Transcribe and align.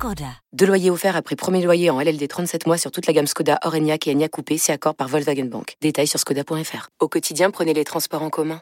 Skoda. 0.00 0.24
Deux 0.54 0.64
loyers 0.64 0.90
offerts 0.90 1.14
après 1.14 1.36
premier 1.36 1.62
loyer 1.62 1.90
en 1.90 2.00
LLD 2.00 2.26
37 2.26 2.66
mois 2.66 2.78
sur 2.78 2.90
toute 2.90 3.06
la 3.06 3.12
gamme 3.12 3.26
Skoda, 3.26 3.58
Orenia 3.66 3.96
et 4.06 4.10
Enya 4.10 4.30
Coupé, 4.30 4.56
c'est 4.56 4.72
accord 4.72 4.94
par 4.94 5.08
Volkswagen 5.08 5.44
Bank. 5.44 5.74
Détails 5.82 6.06
sur 6.06 6.18
skoda.fr. 6.18 6.88
Au 7.00 7.08
quotidien, 7.08 7.50
prenez 7.50 7.74
les 7.74 7.84
transports 7.84 8.22
en 8.22 8.30
commun. 8.30 8.60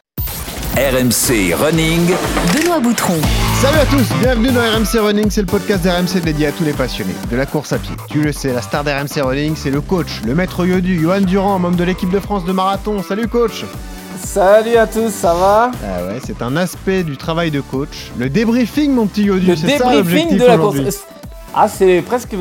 RMC 0.75 1.55
Running. 1.55 2.09
Benoît 2.53 2.81
Boutron. 2.81 3.21
Salut 3.61 3.77
à 3.77 3.85
tous, 3.85 4.13
bienvenue 4.19 4.51
dans 4.51 4.59
RMC 4.59 4.99
Running, 4.99 5.29
c'est 5.29 5.39
le 5.39 5.47
podcast 5.47 5.81
d'RMC 5.81 6.21
dédié 6.21 6.47
à 6.47 6.51
tous 6.51 6.65
les 6.65 6.73
passionnés 6.73 7.15
de 7.31 7.37
la 7.37 7.45
course 7.45 7.71
à 7.71 7.79
pied. 7.79 7.95
Tu 8.09 8.21
le 8.21 8.33
sais, 8.33 8.51
la 8.51 8.61
star 8.61 8.83
d'RMC 8.83 9.21
Running, 9.21 9.55
c'est 9.55 9.71
le 9.71 9.79
coach, 9.79 10.19
le 10.25 10.35
maître 10.35 10.65
Yodu, 10.65 10.99
Johan 10.99 11.21
Durand, 11.21 11.57
membre 11.57 11.77
de 11.77 11.85
l'équipe 11.85 12.09
de 12.09 12.19
France 12.19 12.43
de 12.43 12.51
marathon. 12.51 13.01
Salut 13.01 13.29
coach 13.29 13.63
Salut 14.21 14.75
à 14.75 14.85
tous, 14.85 15.09
ça 15.09 15.33
va? 15.33 15.71
Ah 15.85 16.05
ouais, 16.05 16.19
c'est 16.21 16.41
un 16.41 16.57
aspect 16.57 17.03
du 17.03 17.15
travail 17.15 17.49
de 17.49 17.61
coach. 17.61 18.11
Le 18.17 18.29
débriefing, 18.29 18.91
mon 18.91 19.07
petit 19.07 19.23
Yodu, 19.23 19.47
Le 19.47 19.55
c'est 19.55 19.77
ça 19.77 19.89
débriefing 19.89 19.95
l'objectif 19.95 20.37
de 20.41 20.45
la 20.45 20.57
course. 20.57 21.05
Ah, 21.53 21.67
c'est 21.67 22.01
presque 22.01 22.35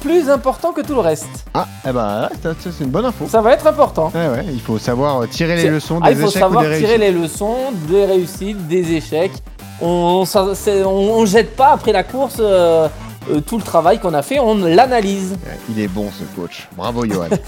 plus 0.00 0.30
important 0.30 0.72
que 0.72 0.80
tout 0.80 0.94
le 0.94 1.00
reste. 1.00 1.28
Ah, 1.54 1.66
eh 1.86 1.92
ben, 1.92 2.28
c'est 2.58 2.80
une 2.84 2.90
bonne 2.90 3.04
info. 3.04 3.26
Ça 3.28 3.40
va 3.42 3.52
être 3.52 3.66
important. 3.66 4.10
Ouais, 4.14 4.28
ouais, 4.28 4.44
il 4.50 4.60
faut 4.60 4.78
savoir 4.78 5.28
tirer 5.28 5.56
les 5.56 5.68
leçons 5.68 6.00
des 6.00 6.06
Ah, 6.06 6.10
il 6.12 6.16
faut 6.16 6.28
échecs 6.28 6.40
savoir 6.40 6.64
ou 6.64 6.68
des 6.68 6.78
tirer 6.78 6.96
réussites. 6.96 7.14
les 7.14 7.20
leçons 7.22 7.56
des 7.88 8.04
réussites, 8.06 8.66
des 8.68 8.92
échecs. 8.92 9.32
On, 9.82 10.24
on, 10.34 10.84
on- 10.84 10.86
on 11.20 11.26
jette 11.26 11.56
pas 11.56 11.72
après 11.72 11.92
la 11.92 12.02
course 12.02 12.36
euh, 12.40 12.88
euh, 13.28 13.40
tout 13.40 13.58
le 13.58 13.62
travail 13.62 13.98
qu'on 13.98 14.14
a 14.14 14.22
fait, 14.22 14.38
on 14.38 14.54
l'analyse. 14.56 15.36
Il 15.68 15.80
est 15.80 15.88
bon 15.88 16.08
ce 16.10 16.24
coach. 16.40 16.68
Bravo 16.76 17.04
Johan. 17.06 17.28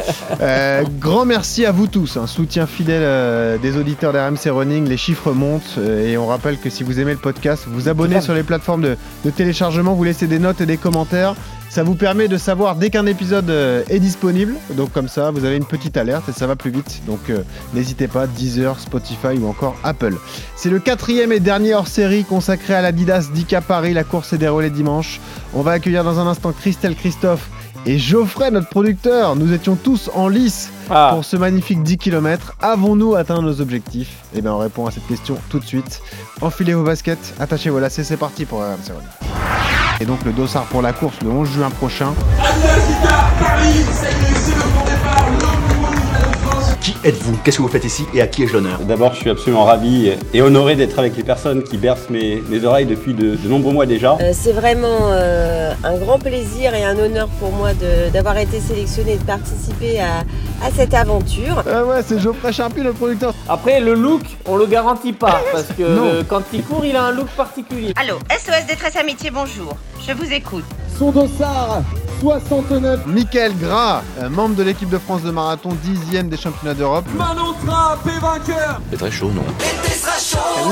Euh, 0.41 0.83
grand 0.99 1.25
merci 1.25 1.67
à 1.67 1.73
vous 1.73 1.87
tous. 1.87 2.17
Un 2.17 2.27
soutien 2.27 2.67
fidèle 2.67 3.03
euh, 3.05 3.59
des 3.59 3.77
auditeurs 3.77 4.13
d'RMC 4.13 4.51
Running. 4.51 4.89
Les 4.89 4.97
chiffres 4.97 5.33
montent 5.33 5.79
et 5.79 6.17
on 6.17 6.27
rappelle 6.27 6.59
que 6.59 6.69
si 6.71 6.83
vous 6.83 6.99
aimez 7.01 7.13
le 7.13 7.19
podcast, 7.19 7.65
vous 7.67 7.75
vous 7.75 7.89
abonnez 7.89 8.21
sur 8.21 8.35
les 8.35 8.43
plateformes 8.43 8.83
de, 8.83 8.97
de 9.25 9.31
téléchargement, 9.31 9.95
vous 9.95 10.05
laissez 10.05 10.27
des 10.27 10.39
notes 10.39 10.61
et 10.61 10.67
des 10.67 10.79
commentaires. 10.79 11.35
Ça 11.73 11.83
vous 11.83 11.95
permet 11.95 12.29
de 12.29 12.37
savoir 12.37 12.77
dès 12.77 12.91
qu'un 12.91 13.07
épisode 13.07 13.49
euh, 13.49 13.83
est 13.89 13.99
disponible. 13.99 14.57
Donc 14.77 14.93
comme 14.93 15.09
ça, 15.09 15.31
vous 15.31 15.47
avez 15.47 15.57
une 15.57 15.65
petite 15.65 15.97
alerte 15.97 16.29
et 16.29 16.33
ça 16.33 16.47
va 16.47 16.55
plus 16.55 16.71
vite. 16.71 17.01
Donc 17.07 17.31
euh, 17.31 17.45
n'hésitez 17.73 18.09
pas, 18.09 18.27
Deezer, 18.27 18.79
Spotify 18.79 19.39
ou 19.41 19.49
encore 19.49 19.75
Apple. 19.83 20.17
C'est 20.55 20.69
le 20.69 20.81
quatrième 20.81 21.33
et 21.33 21.41
dernier 21.41 21.73
hors-série 21.75 22.25
consacré 22.25 22.75
à 22.75 22.83
l'Adidas 22.83 23.31
Dika 23.33 23.63
Paris. 23.63 23.95
La 23.95 24.05
course 24.05 24.35
est 24.35 24.37
déroulée 24.37 24.69
dimanche. 24.69 25.19
On 25.55 25.63
va 25.63 25.71
accueillir 25.71 26.05
dans 26.05 26.21
un 26.21 26.27
instant 26.27 26.53
Christelle 26.53 26.95
Christophe 26.95 27.49
et 27.87 27.99
Geoffrey, 27.99 28.51
notre 28.51 28.69
producteur. 28.69 29.35
Nous 29.35 29.55
étions 29.55 29.75
tous 29.75 30.11
en 30.15 30.29
lice 30.29 30.69
Ah, 30.91 31.13
pour 31.15 31.25
ce 31.25 31.39
magnifique 31.39 31.83
10 31.83 31.97
km. 31.97 32.55
Avons-nous 32.61 33.15
atteint 33.15 33.41
nos 33.41 33.63
objectifs? 33.63 34.17
Eh 34.37 34.43
bien, 34.43 34.53
on 34.53 34.59
répond 34.59 34.87
à 34.87 34.91
cette 34.91 35.07
question 35.07 35.39
tout 35.49 35.59
de 35.59 35.65
suite. 35.65 36.03
Enfilez 36.43 36.75
vos 36.75 36.85
baskets, 36.85 37.33
attachez 37.41 37.71
vos 37.71 37.81
lacets, 37.81 38.05
c'est 38.05 38.19
parti 38.19 38.45
pour 38.45 38.59
RMC 38.59 38.91
Running. 38.91 39.52
Et 40.03 40.05
donc 40.05 40.25
le 40.25 40.33
dossard 40.33 40.65
pour 40.65 40.83
la 40.83 40.93
course 40.93 41.15
le 41.23 41.31
11 41.31 41.49
juin 41.49 41.71
prochain. 41.71 42.13
Êtes-vous 47.05 47.37
Qu'est-ce 47.45 47.57
que 47.59 47.63
vous 47.63 47.69
faites 47.69 47.85
ici 47.85 48.05
et 48.15 48.21
à 48.21 48.27
qui 48.27 48.45
ai-je 48.45 48.53
l'honneur? 48.53 48.79
D'abord, 48.81 49.15
je 49.15 49.21
suis 49.21 49.31
absolument 49.31 49.65
ravi 49.65 50.13
et 50.33 50.43
honoré 50.43 50.77
d'être 50.77 50.99
avec 50.99 51.17
les 51.17 51.23
personnes 51.23 51.63
qui 51.63 51.77
bercent 51.77 52.11
mes, 52.11 52.43
mes 52.49 52.65
oreilles 52.65 52.87
depuis 52.87 53.15
de, 53.15 53.37
de 53.37 53.49
nombreux 53.49 53.73
mois 53.73 53.87
déjà. 53.87 54.17
Euh, 54.21 54.33
C'est 54.33 54.53
vraiment 54.53 54.99
euh, 55.11 55.73
un 55.85 55.97
grand 55.99 56.19
plaisir 56.19 56.75
et 56.75 56.85
un 56.85 56.97
honneur 56.99 57.29
pour 57.41 57.53
moi 57.53 57.73
de- 57.75 58.11
d'avoir 58.11 58.37
été 58.39 58.61
sélectionné 58.61 59.13
et 59.15 59.17
de 59.17 59.25
participer 59.25 60.01
à, 60.01 60.21
à 60.65 60.71
cette 60.75 60.95
aventure. 60.95 61.63
Ah 61.71 61.85
ouais, 61.85 62.03
c'est 62.07 62.21
Geoffrey 62.21 62.53
Charpie, 62.53 62.83
le 62.83 62.93
producteur. 62.93 63.35
Après, 63.49 63.81
le 63.81 63.95
look, 63.95 64.23
on 64.47 64.57
le 64.57 64.67
garantit 64.67 65.13
pas 65.13 65.41
parce 65.53 65.67
que 65.77 65.83
euh, 65.83 66.23
quand 66.29 66.43
il 66.53 66.63
court, 66.63 66.85
il 66.85 66.97
a 66.97 67.05
un 67.05 67.13
look 67.13 67.29
particulier. 67.37 67.93
Allô, 67.97 68.19
SOS 68.31 68.67
Détresse 68.69 68.97
Amitié, 68.97 69.31
bonjour. 69.31 69.77
Je 70.07 70.13
vous 70.13 70.33
écoute. 70.33 70.65
Michael 73.07 73.53
Gras, 73.61 74.03
euh, 74.21 74.29
membre 74.29 74.55
de 74.55 74.63
l'équipe 74.63 74.89
de 74.89 74.99
France 74.99 75.23
de 75.23 75.31
marathon, 75.33 75.71
dixième 75.83 76.29
des 76.29 76.37
championnats 76.37 76.75
d'Europe. 76.75 77.05
C'est 78.91 78.97
très 78.97 79.11
chaud, 79.11 79.31
non 79.35 79.43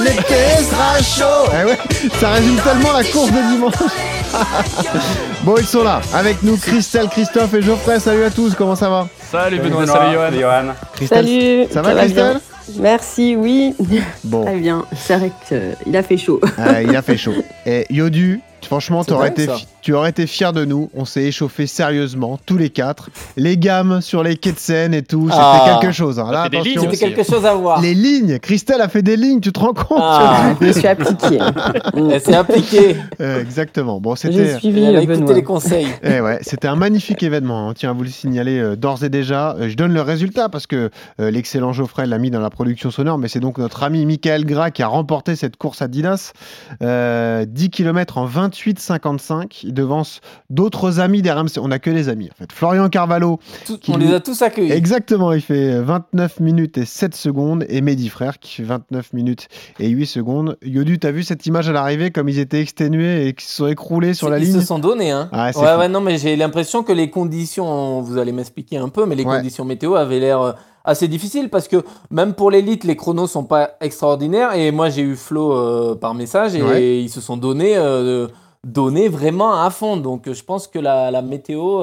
L'été 0.01 0.63
sera 0.63 1.03
chaud 1.03 1.51
Eh 1.61 1.65
ouais, 1.67 1.79
Ça 2.21 2.31
résume 2.31 2.57
tellement 2.57 2.93
la 2.93 3.03
course 3.05 3.31
de 3.33 3.53
dimanche 3.53 3.75
Bon, 5.43 5.55
ils 5.59 5.67
sont 5.67 5.83
là, 5.83 6.01
avec 6.15 6.43
nous, 6.43 6.57
Christelle, 6.57 7.09
Christophe 7.09 7.53
et 7.55 7.63
Geoffrey. 7.63 7.99
Salut 7.99 8.25
à 8.25 8.31
tous, 8.31 8.55
comment 8.55 8.77
ça 8.77 8.89
va 8.89 9.09
Salut 9.31 9.59
Benoît, 9.59 9.87
salut 9.87 10.15
Johan. 10.39 10.75
Christelle, 10.95 11.27
Salut, 11.27 11.67
ça 11.73 11.83
va 11.83 11.95
Christelle? 11.95 12.41
Merci, 12.79 13.35
oui. 13.37 13.75
Bon, 14.23 14.45
Très 14.45 14.57
bien. 14.57 14.85
C'est 14.97 15.17
vrai 15.17 15.33
qu'il 15.49 15.97
a 15.97 16.03
fait 16.05 16.17
chaud. 16.17 16.41
euh, 16.59 16.83
il 16.87 16.95
a 16.95 17.03
fait 17.03 17.17
chaud. 17.17 17.35
Et 17.67 17.87
Yodu, 17.91 18.41
franchement, 18.65 19.03
t'aurais 19.05 19.31
été 19.31 19.49
tu 19.83 19.93
aurais 19.95 20.11
été 20.11 20.27
fier 20.27 20.53
de 20.53 20.65
nous. 20.65 20.91
On 20.95 21.05
s'est 21.05 21.23
échauffé 21.25 21.67
sérieusement, 21.67 22.39
tous 22.47 22.57
les 22.57 22.71
quatre. 22.71 23.11
Les 23.37 23.57
gammes 23.57 24.01
sur 24.01 24.23
les 24.23 24.37
quais 24.37 24.53
de 24.53 24.59
Seine 24.59 24.95
et 24.95 25.03
tout, 25.03 25.29
c'était 25.31 25.37
Ah. 25.41 25.79
quelque 25.81 25.93
chose. 25.93 26.19
hein. 26.19 26.31
Là, 26.31 26.43
attention. 26.43 26.83
C'était 26.83 26.97
quelque 26.97 27.23
chose 27.23 27.45
à 27.47 27.55
voir. 27.55 27.81
Les 27.81 27.95
lignes, 27.95 28.39
Christelle 28.39 28.81
a 28.81 28.89
fait 28.89 29.03
des 29.03 29.17
lignes, 29.17 29.41
tu 29.41 29.53
te 29.53 29.61
rends 29.61 29.73
compte? 29.73 29.99
Ah. 30.01 30.55
Je 30.61 30.67
me 30.67 30.73
suis 30.73 30.87
appliquée. 30.87 31.39
Elle 31.95 32.21
s'est 32.21 32.35
appliquée. 32.35 32.97
Euh, 33.21 33.41
Exactement. 33.41 34.01
Bon, 34.01 34.15
J'ai 34.15 34.33
c'était. 34.33 34.59
suivi 34.59 34.83
Elle 34.83 34.97
a 34.97 35.03
écouté 35.03 35.19
Benoît. 35.21 35.35
les 35.35 35.43
conseils. 35.43 35.87
Eh 36.03 36.21
ouais, 36.21 36.39
c'était 36.43 36.69
un 36.69 36.77
magnifique 36.77 37.23
événement. 37.23 37.69
On 37.69 37.73
tient 37.73 37.91
à 37.91 37.93
vous 37.93 38.03
le 38.03 38.09
signaler 38.11 38.59
euh, 38.59 38.77
d'ores 38.77 39.05
et 39.05 39.09
déjà. 39.09 39.55
Euh, 39.59 39.69
je 39.69 39.77
donne 39.77 39.93
le 39.93 40.03
résultat 40.03 40.49
parce 40.49 40.67
que 40.67 40.91
euh, 41.21 41.31
l'excellent 41.31 41.73
Geoffrey 41.73 42.07
l'a 42.07 42.19
mis 42.19 42.31
dans 42.31 42.41
la 42.41 42.51
production 42.51 42.91
sonore, 42.91 43.19
mais 43.19 43.29
c'est 43.29 43.41
donc 43.41 43.59
notre 43.59 43.83
ami 43.83 44.05
Michael 44.07 44.45
Gras 44.45 44.71
qui 44.71 44.83
a 44.83 44.87
remporté 44.89 45.37
cette 45.37 45.57
course 45.57 45.83
à 45.83 45.89
Dinas. 45.89 46.33
Euh, 46.83 47.45
10 47.47 47.71
km 47.71 48.19
en 48.19 48.27
28,55. 48.27 49.70
Il 49.71 49.75
devance 49.75 50.21
d'autres 50.51 50.99
amis 50.99 51.23
d'RMC. 51.23 51.59
On 51.61 51.69
n'a 51.69 51.79
que 51.79 51.91
des 51.91 52.09
amis 52.09 52.29
en 52.31 52.35
fait. 52.37 52.51
Florian 52.53 52.89
Carvalho, 52.89 53.39
Tout- 53.67 53.79
Qui 53.79 53.93
on 53.93 53.97
lui- 53.99 54.09
les 54.09 54.15
a 54.15 54.21
tous 54.21 54.43
accueillis. 54.43 54.73
exactement, 54.73 55.33
il 55.33 55.41
fait 55.41 55.81
29 55.81 56.41
minutes 56.41 56.77
et 56.79 56.85
7 56.85 57.15
secondes. 57.15 57.65
Et 57.69 57.81
Mehdi 57.81 58.09
Frère 58.09 58.39
qui 58.41 58.51
fait 58.57 58.63
29 58.65 59.13
minutes 59.13 59.47
et 59.79 59.89
8 59.89 60.07
secondes. 60.07 60.57
Yodu, 60.63 60.99
t'as 60.99 61.13
vu 61.13 61.23
cette 61.23 61.47
image 61.47 61.69
à 61.69 61.73
l'arrivée 61.73 62.11
comme 62.11 62.29
ils 62.29 62.39
étaient 62.41 62.61
exténués 62.61 63.29
et 63.29 63.33
qui 63.35 63.47
se 63.47 63.55
sont 63.55 63.67
écroulés 63.69 64.13
sur 64.15 64.29
la 64.29 64.39
Ils 64.39 64.47
ligne 64.47 64.61
se 64.61 64.67
sont 64.67 64.79
donnés, 64.81 65.13
hein. 65.13 65.29
Ah, 65.33 65.51
ouais, 65.79 65.89
non, 65.89 66.01
mais 66.01 66.19
j'ai 66.19 66.35
l'impression 66.35 66.83
que 66.83 66.93
les 66.93 67.11
conditions, 67.11 68.01
vous 68.01 68.19
allez 68.19 68.33
m'expliquer 68.33 68.79
un 68.79 68.89
peu, 68.89 69.07
mais 69.07 69.15
les 69.15 69.25
Ouais. 69.25 69.37
conditions 69.37 69.65
météo 69.65 69.95
avaient 69.95 70.19
l'air 70.19 70.41
euh, 70.41 70.53
assez 70.85 71.07
difficiles 71.09 71.49
parce 71.51 71.69
que 71.69 71.77
même 72.11 72.33
pour 72.35 72.51
l'élite, 72.51 72.85
les 72.85 72.97
chronos 72.97 73.27
sont 73.29 73.45
pas 73.45 73.71
extraordinaires. 73.81 74.55
Et 74.55 74.73
moi, 74.73 74.89
j'ai 74.89 75.03
eu 75.03 75.15
Flo 75.15 75.53
euh, 75.53 75.95
par 75.95 76.15
message 76.15 76.55
et 76.57 76.63
Ouais. 76.63 76.99
ils 77.03 77.09
se 77.11 77.21
sont 77.21 77.37
donnés, 77.37 77.77
euh, 77.77 78.27
donnés 78.66 79.09
vraiment 79.09 79.62
à 79.62 79.71
fond. 79.71 79.97
Donc, 79.97 80.28
euh, 80.28 80.34
je 80.34 80.44
pense 80.44 80.66
que 80.69 80.78
la, 80.78 81.10
la 81.10 81.22
météo 81.22 81.82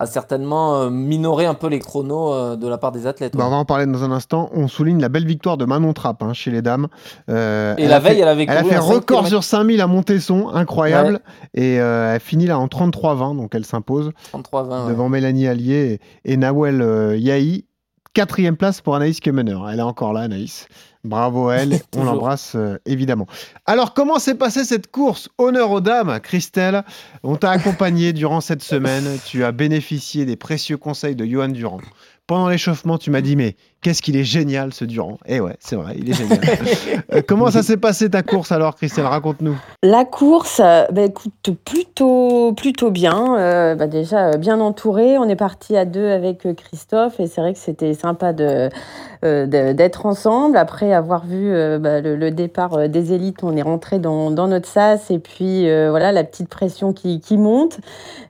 a 0.00 0.06
certainement 0.06 0.76
euh, 0.76 0.90
minoré 0.90 1.44
un 1.44 1.52
peu 1.52 1.66
les 1.68 1.78
chronos 1.78 2.32
euh, 2.32 2.56
de 2.56 2.66
la 2.66 2.78
part 2.78 2.90
des 2.90 3.06
athlètes. 3.06 3.36
Bah, 3.36 3.44
ouais. 3.44 3.48
on 3.48 3.50
va 3.50 3.56
en 3.58 3.64
parler 3.66 3.84
dans 3.84 4.02
un 4.02 4.10
instant. 4.10 4.48
On 4.54 4.66
souligne 4.66 4.98
la 4.98 5.10
belle 5.10 5.26
victoire 5.26 5.58
de 5.58 5.66
Manon 5.66 5.92
Trapp 5.92 6.22
hein, 6.22 6.32
chez 6.32 6.50
les 6.50 6.62
dames. 6.62 6.88
Euh, 7.28 7.74
et 7.76 7.82
elle 7.82 7.90
la 7.90 7.98
veille, 7.98 8.14
fait, 8.16 8.22
elle 8.22 8.28
avait 8.28 8.46
elle 8.48 8.56
a 8.56 8.64
fait 8.64 8.76
un 8.76 8.80
record 8.80 9.26
sur 9.28 9.44
5000 9.44 9.78
à 9.82 9.86
Montesson, 9.86 10.48
incroyable. 10.48 11.20
Et 11.52 11.78
euh, 11.80 12.14
elle 12.14 12.20
finit 12.20 12.46
là 12.46 12.58
en 12.58 12.66
33-20, 12.66 13.36
donc 13.36 13.54
elle 13.54 13.66
s'impose 13.66 14.10
33-20. 14.32 14.84
ouais. 14.84 14.90
devant 14.90 15.10
Mélanie 15.10 15.46
Allier 15.46 16.00
et, 16.24 16.32
et 16.32 16.36
Nawel 16.38 16.80
euh, 16.80 17.16
Yahi. 17.18 17.66
Quatrième 18.12 18.56
place 18.56 18.80
pour 18.80 18.96
Anaïs 18.96 19.20
Kemener. 19.20 19.56
Elle 19.70 19.78
est 19.78 19.82
encore 19.82 20.12
là, 20.12 20.22
Anaïs. 20.22 20.66
Bravo 21.04 21.48
à 21.48 21.58
elle. 21.58 21.78
On 21.96 22.02
l'embrasse 22.02 22.56
euh, 22.56 22.76
évidemment. 22.84 23.26
Alors, 23.66 23.94
comment 23.94 24.18
s'est 24.18 24.34
passée 24.34 24.64
cette 24.64 24.90
course 24.90 25.28
Honneur 25.38 25.70
aux 25.70 25.80
dames, 25.80 26.18
Christelle. 26.20 26.82
On 27.22 27.36
t'a 27.36 27.50
accompagné 27.50 28.12
durant 28.12 28.40
cette 28.40 28.64
semaine. 28.64 29.04
Tu 29.26 29.44
as 29.44 29.52
bénéficié 29.52 30.24
des 30.24 30.34
précieux 30.34 30.76
conseils 30.76 31.14
de 31.14 31.24
Johan 31.24 31.48
Durand. 31.48 31.80
Pendant 32.30 32.48
l'échauffement, 32.48 32.96
tu 32.96 33.10
m'as 33.10 33.22
dit 33.22 33.34
mais 33.34 33.56
qu'est-ce 33.80 34.02
qu'il 34.02 34.16
est 34.16 34.22
génial 34.22 34.72
ce 34.72 34.84
Durand. 34.84 35.18
Et 35.26 35.40
ouais, 35.40 35.56
c'est 35.58 35.74
vrai, 35.74 35.96
il 35.98 36.08
est 36.08 36.12
génial. 36.12 36.38
Euh, 37.12 37.22
comment 37.26 37.50
ça 37.50 37.64
s'est 37.64 37.76
passé 37.76 38.08
ta 38.08 38.22
course 38.22 38.52
alors, 38.52 38.76
Christelle? 38.76 39.06
Raconte-nous. 39.06 39.56
La 39.82 40.04
course, 40.04 40.60
euh, 40.62 40.84
bah, 40.92 41.02
écoute, 41.02 41.50
plutôt, 41.64 42.52
plutôt 42.52 42.92
bien. 42.92 43.36
Euh, 43.36 43.74
bah, 43.74 43.88
déjà, 43.88 44.36
bien 44.36 44.60
entouré. 44.60 45.18
On 45.18 45.28
est 45.28 45.34
parti 45.34 45.76
à 45.76 45.84
deux 45.84 46.08
avec 46.08 46.46
Christophe 46.56 47.18
et 47.18 47.26
c'est 47.26 47.40
vrai 47.40 47.52
que 47.52 47.58
c'était 47.58 47.94
sympa 47.94 48.32
de, 48.32 48.68
euh, 49.22 49.46
d'être 49.46 50.06
ensemble. 50.06 50.56
Après 50.56 50.92
avoir 50.92 51.26
vu 51.26 51.52
euh, 51.52 51.78
bah, 51.78 52.00
le, 52.00 52.16
le 52.16 52.30
départ 52.30 52.88
des 52.88 53.12
élites, 53.12 53.42
on 53.42 53.56
est 53.56 53.62
rentré 53.62 53.98
dans, 53.98 54.30
dans 54.30 54.48
notre 54.48 54.68
sas 54.68 55.10
et 55.10 55.18
puis 55.18 55.68
euh, 55.68 55.90
voilà 55.90 56.10
la 56.10 56.24
petite 56.24 56.48
pression 56.48 56.92
qui, 56.92 57.20
qui 57.20 57.36
monte 57.36 57.80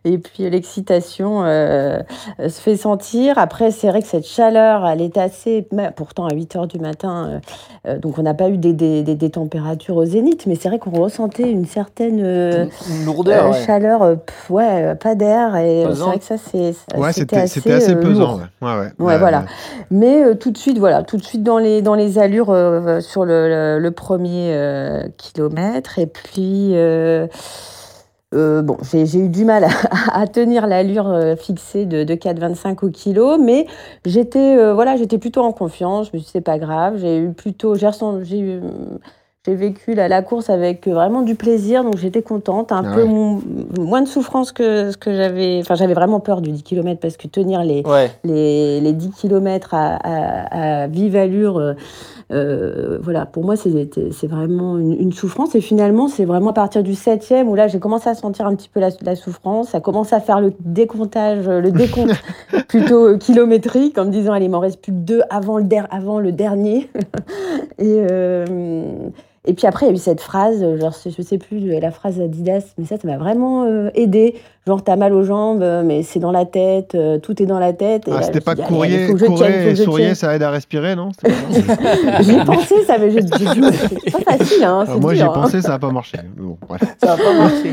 et 0.05 0.19
puis 0.19 0.49
l'excitation 0.50 1.44
euh, 1.44 2.00
se 2.41 2.61
fait 2.61 2.76
sentir. 2.76 3.38
Après, 3.38 3.70
c'est 3.70 3.90
vrai 3.91 4.03
que 4.03 4.09
cette 4.09 4.27
chaleur, 4.27 4.87
elle 4.87 5.01
est 5.01 5.17
assez. 5.17 5.67
Pourtant, 5.97 6.27
à 6.27 6.35
8 6.35 6.57
h 6.57 6.67
du 6.67 6.79
matin, 6.79 7.41
euh, 7.87 7.99
donc 7.99 8.19
on 8.19 8.23
n'a 8.23 8.35
pas 8.35 8.49
eu 8.49 8.59
des, 8.59 8.73
des, 8.73 9.03
des, 9.03 9.31
températures 9.31 9.97
au 9.97 10.05
zénith, 10.05 10.47
mais 10.47 10.55
c'est 10.55 10.69
vrai 10.69 10.79
qu'on 10.79 10.91
ressentait 10.91 11.51
une 11.51 11.67
certaine 11.67 12.19
une 12.19 13.05
lourdeur, 13.05 13.55
chaleur, 13.55 14.17
ouais, 14.49 14.95
pas 14.97 15.15
d'air. 15.15 15.57
Et 15.57 15.85
c'est 15.93 16.01
vrai 16.01 16.19
que 16.19 16.25
ça, 16.25 16.37
c'est. 16.37 16.75
Ouais, 16.97 17.13
c'était 17.13 17.37
assez, 17.37 17.71
assez 17.71 17.97
pesant. 17.97 18.41
Ouais, 18.61 18.91
ouais, 18.99 19.19
voilà. 19.19 19.45
Mais 19.91 20.35
tout 20.37 20.51
de 20.51 20.59
suite, 20.59 20.79
voilà, 20.79 21.03
tout 21.03 21.17
de 21.17 21.25
suite 21.25 21.43
dans 21.43 21.59
les, 21.59 21.83
dans 21.83 21.95
les 21.95 22.19
allures 22.19 22.55
sur 23.01 23.25
le, 23.25 23.79
le, 23.79 23.91
premier 23.91 24.55
kilomètre. 25.17 25.99
Et 25.99 26.07
puis. 26.07 26.75
Euh, 28.32 28.62
bon, 28.62 28.77
j'ai 28.82 29.19
eu 29.19 29.29
du 29.29 29.44
mal 29.44 29.67
à, 30.12 30.27
tenir 30.29 30.69
l'allure 30.69 31.09
euh, 31.09 31.35
fixée 31.35 31.85
de, 31.85 32.05
de 32.05 32.15
4,25 32.15 32.85
au 32.87 32.91
kilo, 32.91 33.38
mais 33.38 33.67
j'étais 34.05 34.56
euh, 34.56 34.73
voilà, 34.73 34.97
j'étais 34.97 35.19
plutôt 35.19 35.43
en 35.43 35.53
confiance. 35.53 36.09
Je 36.09 36.17
me 36.17 36.19
suis 36.19 36.27
dit, 36.27 36.31
c'est 36.32 36.41
pas 36.41 36.59
grave. 36.59 36.99
J'ai 36.99 37.19
eu 37.19 37.32
plutôt, 37.32 37.75
j'ai 37.75 37.87
j'ai 39.47 39.55
vécu 39.55 39.95
la, 39.95 40.07
la, 40.07 40.21
course 40.21 40.51
avec 40.51 40.87
vraiment 40.87 41.23
du 41.23 41.35
plaisir, 41.35 41.83
donc 41.83 41.97
j'étais 41.97 42.21
contente. 42.21 42.73
Un 42.73 42.85
ah 42.85 42.95
peu 42.95 43.05
moins 43.05 44.03
de 44.03 44.09
souffrance 44.09 44.53
que 44.53 44.91
ce 44.91 44.99
que 44.99 45.15
j'avais. 45.15 45.61
Enfin, 45.61 45.77
j'avais 45.77 45.95
vraiment 45.95 46.21
peur 46.21 46.43
du 46.43 46.51
10 46.51 46.63
km 46.63 47.01
parce 47.01 47.17
que 47.17 47.27
tenir 47.27 47.65
les, 47.65 47.83
les, 48.23 48.81
les, 48.81 48.93
10 48.93 49.11
km 49.13 49.73
à, 49.73 49.97
à, 49.97 50.83
à 50.83 50.87
vive 50.89 51.17
allure 51.17 51.75
euh, 52.33 52.99
voilà, 53.03 53.27
pour 53.27 53.45
moi, 53.45 53.57
c'est 53.57 54.27
vraiment 54.27 54.79
une, 54.79 55.13
souffrance. 55.13 55.55
Et 55.55 55.61
finalement, 55.61 56.09
c'est 56.09 56.25
vraiment 56.25 56.51
à 56.51 56.53
partir 56.53 56.83
du 56.83 56.95
septième 56.95 57.49
où 57.49 57.55
là, 57.55 57.69
j'ai 57.69 57.81
commencé 57.81 58.09
à 58.09 58.15
sentir 58.15 58.47
un 58.47 58.55
petit 58.55 58.69
peu 58.69 58.81
la, 58.81 58.91
la, 59.03 59.17
souffrance. 59.17 59.71
Ça 59.71 59.81
commence 59.81 60.13
à 60.13 60.21
faire 60.21 60.41
le 60.41 60.53
décomptage, 60.61 61.49
le 61.49 61.71
décompte 61.73 62.15
plutôt 62.69 63.09
euh, 63.09 63.19
kilométrique, 63.19 63.99
en 63.99 64.05
me 64.05 64.11
disant, 64.11 64.33
allez, 64.33 64.47
il 64.47 64.51
m'en 64.51 64.61
reste 64.61 64.81
plus 64.81 64.93
que 64.93 64.99
deux 64.99 65.23
avant 65.31 65.59
le, 65.59 65.67
avant 65.91 66.21
le 66.21 66.33
dernier. 66.33 66.89
et, 67.79 68.05
euh, 68.11 69.09
et 69.47 69.55
puis 69.55 69.67
après, 69.67 69.87
il 69.87 69.89
y 69.89 69.93
a 69.93 69.95
eu 69.95 69.99
cette 69.99 70.21
phrase, 70.21 70.61
genre, 70.79 70.95
je 71.05 71.23
sais 71.23 71.39
plus, 71.39 71.61
la 71.81 71.91
phrase 71.91 72.19
d'Adidas, 72.19 72.75
mais 72.77 72.85
ça, 72.85 72.99
ça 72.99 73.09
m'a 73.09 73.17
vraiment 73.17 73.67
aidé. 73.95 74.37
Genre, 74.70 74.84
t'as 74.84 74.94
mal 74.94 75.12
aux 75.14 75.25
jambes, 75.25 75.64
mais 75.84 76.05
c'est 76.05 76.20
dans 76.20 76.31
la 76.31 76.44
tête, 76.44 76.96
tout 77.25 77.43
est 77.43 77.46
dans 77.46 77.58
la 77.58 77.72
tête. 77.72 78.08
ah, 78.08 78.22
c'était 78.22 78.40
pas 78.40 78.55
courrier, 78.55 79.08
courir 79.17 79.67
et 79.67 79.75
sourire, 79.75 80.14
ça 80.14 80.32
aide 80.37 80.44
à 80.44 80.50
respirer, 80.50 80.94
non 80.94 81.08
J'y 82.20 82.37
pensé, 82.44 82.84
ça, 82.87 82.96
mais 82.99 83.11
c'est 83.11 84.12
pas 84.12 84.37
facile. 84.37 84.62
Hein, 84.62 84.84
moi, 85.00 85.14
j'y 85.14 85.22
ai 85.22 85.26
pensé, 85.26 85.61
ça 85.61 85.70
n'a 85.70 85.81
pas 85.81 85.90
marché. 85.90 86.19
Bon, 86.37 86.56
Ça 87.02 87.17
n'a 87.17 87.17
pas 87.17 87.34
marché. 87.37 87.72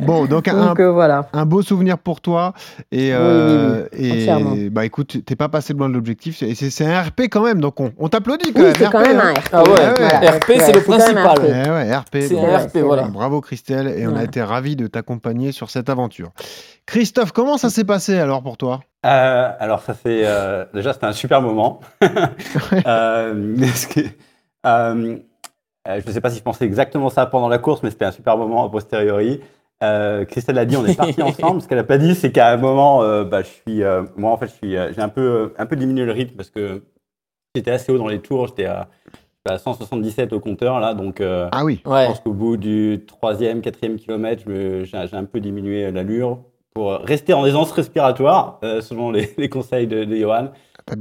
bon, 0.00 0.24
donc, 0.24 0.48
un, 0.48 0.72
voilà. 0.92 1.28
un 1.34 1.44
beau 1.44 1.60
souvenir 1.60 1.98
pour 1.98 2.22
toi. 2.22 2.54
Et, 2.90 3.10
euh, 3.12 3.84
et 3.92 4.70
bah 4.70 4.86
écoute, 4.86 5.18
t'es 5.26 5.36
pas 5.36 5.50
passé 5.50 5.74
loin 5.74 5.90
de 5.90 5.94
l'objectif. 5.94 6.42
Et 6.42 6.54
c'est 6.54 6.86
un 6.86 7.02
RP 7.02 7.24
quand 7.30 7.42
même, 7.42 7.60
donc 7.60 7.80
on, 7.80 7.92
on 7.98 8.08
t'applaudit 8.08 8.54
quand 8.54 8.60
oui, 8.60 8.66
même. 8.66 8.74
C'est 8.78 8.90
quand 8.90 9.00
même 9.02 9.20
un 9.20 9.34
RP. 9.34 9.48
Ah 9.52 9.62
ouais, 9.62 10.30
RP, 10.30 10.52
c'est 10.58 10.72
le 10.72 10.80
principal. 10.80 11.98
RP. 11.98 12.16
C'est 12.20 12.38
un 12.38 12.58
RP, 12.58 12.78
voilà. 12.78 13.02
Bravo 13.08 13.42
Christelle, 13.42 13.88
et 13.88 14.06
on 14.06 14.16
a 14.16 14.24
été 14.24 14.42
ravis 14.42 14.76
de 14.76 14.86
t'accompagner 14.86 15.52
sur 15.52 15.65
cette 15.70 15.88
aventure. 15.88 16.32
Christophe, 16.86 17.32
comment 17.32 17.56
ça 17.56 17.70
s'est 17.70 17.84
passé 17.84 18.18
alors 18.18 18.42
pour 18.42 18.56
toi? 18.56 18.80
Euh, 19.04 19.50
Alors 19.58 19.82
ça 19.82 19.94
fait 19.94 20.22
euh, 20.24 20.64
déjà 20.74 20.92
c'était 20.92 21.06
un 21.06 21.12
super 21.12 21.42
moment. 21.42 21.80
euh, 22.02 23.56
que, 23.94 24.00
je 24.64 26.06
ne 26.06 26.12
sais 26.12 26.20
pas 26.20 26.30
si 26.30 26.38
je 26.38 26.42
pensais 26.42 26.64
exactement 26.64 27.08
ça 27.10 27.26
pendant 27.26 27.48
la 27.48 27.58
course, 27.58 27.82
mais 27.82 27.90
c'était 27.90 28.04
un 28.04 28.12
super 28.12 28.36
moment 28.36 28.64
a 28.64 28.70
posteriori. 28.70 29.40
Christelle 29.80 30.58
a 30.58 30.64
dit 30.64 30.76
on 30.76 30.86
est 30.86 30.96
partis 30.96 31.22
ensemble. 31.22 31.60
Ce 31.60 31.68
qu'elle 31.68 31.78
n'a 31.78 31.84
pas 31.84 31.98
dit, 31.98 32.14
c'est 32.14 32.32
qu'à 32.32 32.50
un 32.50 32.56
moment, 32.56 33.00
bah, 33.24 33.42
je 33.42 33.48
suis, 33.48 33.82
moi 34.16 34.32
en 34.32 34.36
fait, 34.38 34.46
je 34.46 34.52
suis, 34.52 34.70
j'ai 34.72 35.00
un 35.00 35.08
peu, 35.08 35.54
un 35.58 35.66
peu 35.66 35.76
diminué 35.76 36.04
le 36.04 36.12
rythme 36.12 36.36
parce 36.36 36.50
que 36.50 36.82
j'étais 37.54 37.70
assez 37.70 37.92
haut 37.92 37.98
dans 37.98 38.08
les 38.08 38.20
tours. 38.20 38.48
J'étais 38.48 38.66
à 38.66 38.88
à 39.46 39.58
177 39.58 40.32
au 40.32 40.40
compteur 40.40 40.80
là, 40.80 40.94
donc 40.94 41.20
ah 41.20 41.64
oui. 41.64 41.80
je 41.84 41.88
pense 41.88 42.20
qu'au 42.20 42.32
bout 42.32 42.56
du 42.56 43.04
troisième, 43.06 43.60
quatrième 43.60 43.96
kilomètre, 43.96 44.44
j'ai 44.46 45.16
un 45.16 45.24
peu 45.24 45.40
diminué 45.40 45.90
l'allure 45.90 46.40
pour 46.76 46.92
rester 46.92 47.32
en 47.32 47.46
aisance 47.46 47.72
respiratoire, 47.72 48.60
euh, 48.62 48.82
selon 48.82 49.10
les, 49.10 49.48
conseils 49.48 49.86
de, 49.86 50.04
Johan. 50.14 50.50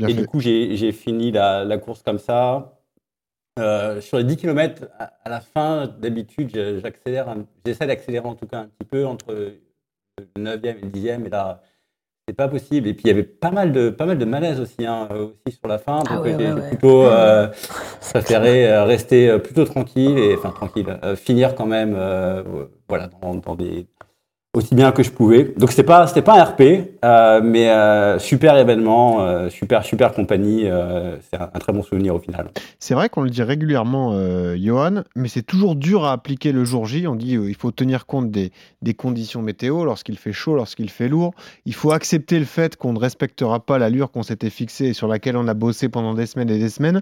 Et 0.07 0.13
du 0.13 0.25
coup, 0.25 0.39
j'ai 0.39 0.91
fini 0.93 1.33
la, 1.33 1.77
course 1.77 2.01
comme 2.01 2.17
ça. 2.17 2.79
Euh, 3.59 3.99
sur 3.99 4.17
les 4.17 4.23
10 4.23 4.37
km, 4.37 4.87
à, 4.97 5.29
la 5.29 5.41
fin, 5.41 5.87
d'habitude, 5.87 6.49
j'accélère, 6.81 7.35
j'essaie 7.65 7.87
d'accélérer 7.87 8.25
en 8.25 8.35
tout 8.35 8.47
cas 8.47 8.59
un 8.59 8.67
petit 8.67 8.87
peu 8.89 9.05
entre 9.05 9.33
le 9.33 9.61
9e 10.37 10.77
et 10.77 10.81
le 10.81 10.89
10e, 10.89 11.25
et 11.25 11.29
là, 11.29 11.61
c'est 12.27 12.35
pas 12.35 12.47
possible. 12.47 12.87
Et 12.87 12.93
puis 12.93 13.03
il 13.05 13.07
y 13.07 13.11
avait 13.11 13.23
pas 13.23 13.51
mal 13.51 13.71
de 13.71 13.89
pas 13.89 14.05
mal 14.05 14.17
de 14.17 14.25
malaise 14.25 14.59
aussi, 14.59 14.85
hein, 14.85 15.07
aussi 15.11 15.57
sur 15.57 15.67
la 15.67 15.77
fin. 15.77 16.03
Ah 16.09 16.15
donc 16.15 16.25
j'ai 16.25 16.69
plutôt 16.69 17.05
euh, 17.05 17.47
préféré 18.01 18.67
euh, 18.67 18.83
rester 18.83 19.37
plutôt 19.39 19.65
tranquille 19.65 20.17
et 20.17 20.35
enfin 20.35 20.51
tranquille, 20.51 20.99
finir 21.15 21.55
quand 21.55 21.67
même, 21.67 21.95
voilà, 22.89 23.09
dans, 23.21 23.35
dans, 23.35 23.55
des 23.55 23.87
aussi 24.55 24.73
bien 24.73 24.91
que 24.91 25.03
je 25.03 25.11
pouvais. 25.11 25.53
Donc 25.57 25.69
c'était 25.71 25.83
pas 25.83 26.07
c'était 26.07 26.21
pas 26.21 26.39
un 26.39 26.43
RP, 26.43 26.61
euh, 27.03 27.41
mais 27.43 27.69
euh, 27.69 28.17
super 28.19 28.57
événement, 28.57 29.21
euh, 29.21 29.49
super 29.49 29.83
super 29.83 30.13
compagnie. 30.13 30.65
c'est 31.29 31.39
un, 31.39 31.47
très 31.59 31.73
bon 31.73 31.83
souvenir 31.83 32.15
au 32.15 32.19
final. 32.19 32.49
C'est 32.79 32.93
vrai 32.93 33.09
qu'on 33.09 33.21
le 33.21 33.29
dit 33.29 33.43
régulièrement, 33.43 34.15
Johan, 34.55 35.03
mais 35.15 35.27
c'est 35.27 35.43
toujours 35.43 35.75
dur 35.75 36.05
à 36.05 36.13
appliquer 36.13 36.51
le 36.51 36.63
jour 36.63 36.85
J. 36.85 37.07
On 37.07 37.15
dit 37.15 37.33
il 37.33 37.55
faut 37.55 37.71
tenir 37.71 38.05
compte 38.05 38.31
des, 38.31 38.51
des 38.81 38.93
conditions 38.93 39.41
météo 39.41 39.83
lorsqu'il 39.83 40.17
fait 40.17 40.33
chaud, 40.33 40.55
lorsqu'il 40.55 40.89
fait 40.89 41.09
lourd. 41.09 41.33
Il 41.65 41.73
faut 41.73 41.91
accepter 41.91 42.39
le 42.39 42.45
fait 42.45 42.77
qu'on 42.77 42.93
ne 42.93 42.99
respectera 42.99 43.59
pas 43.59 43.77
l'allure 43.77 44.11
qu'on 44.11 44.23
s'était 44.23 44.49
fixée 44.49 44.85
et 44.85 44.93
sur 44.93 45.07
laquelle 45.07 45.35
on 45.35 45.47
a 45.47 45.53
bossé 45.53 45.89
pendant 45.89 46.13
des 46.13 46.25
semaines 46.25 46.49
et 46.49 46.59
des 46.59 46.69
semaines. 46.69 47.01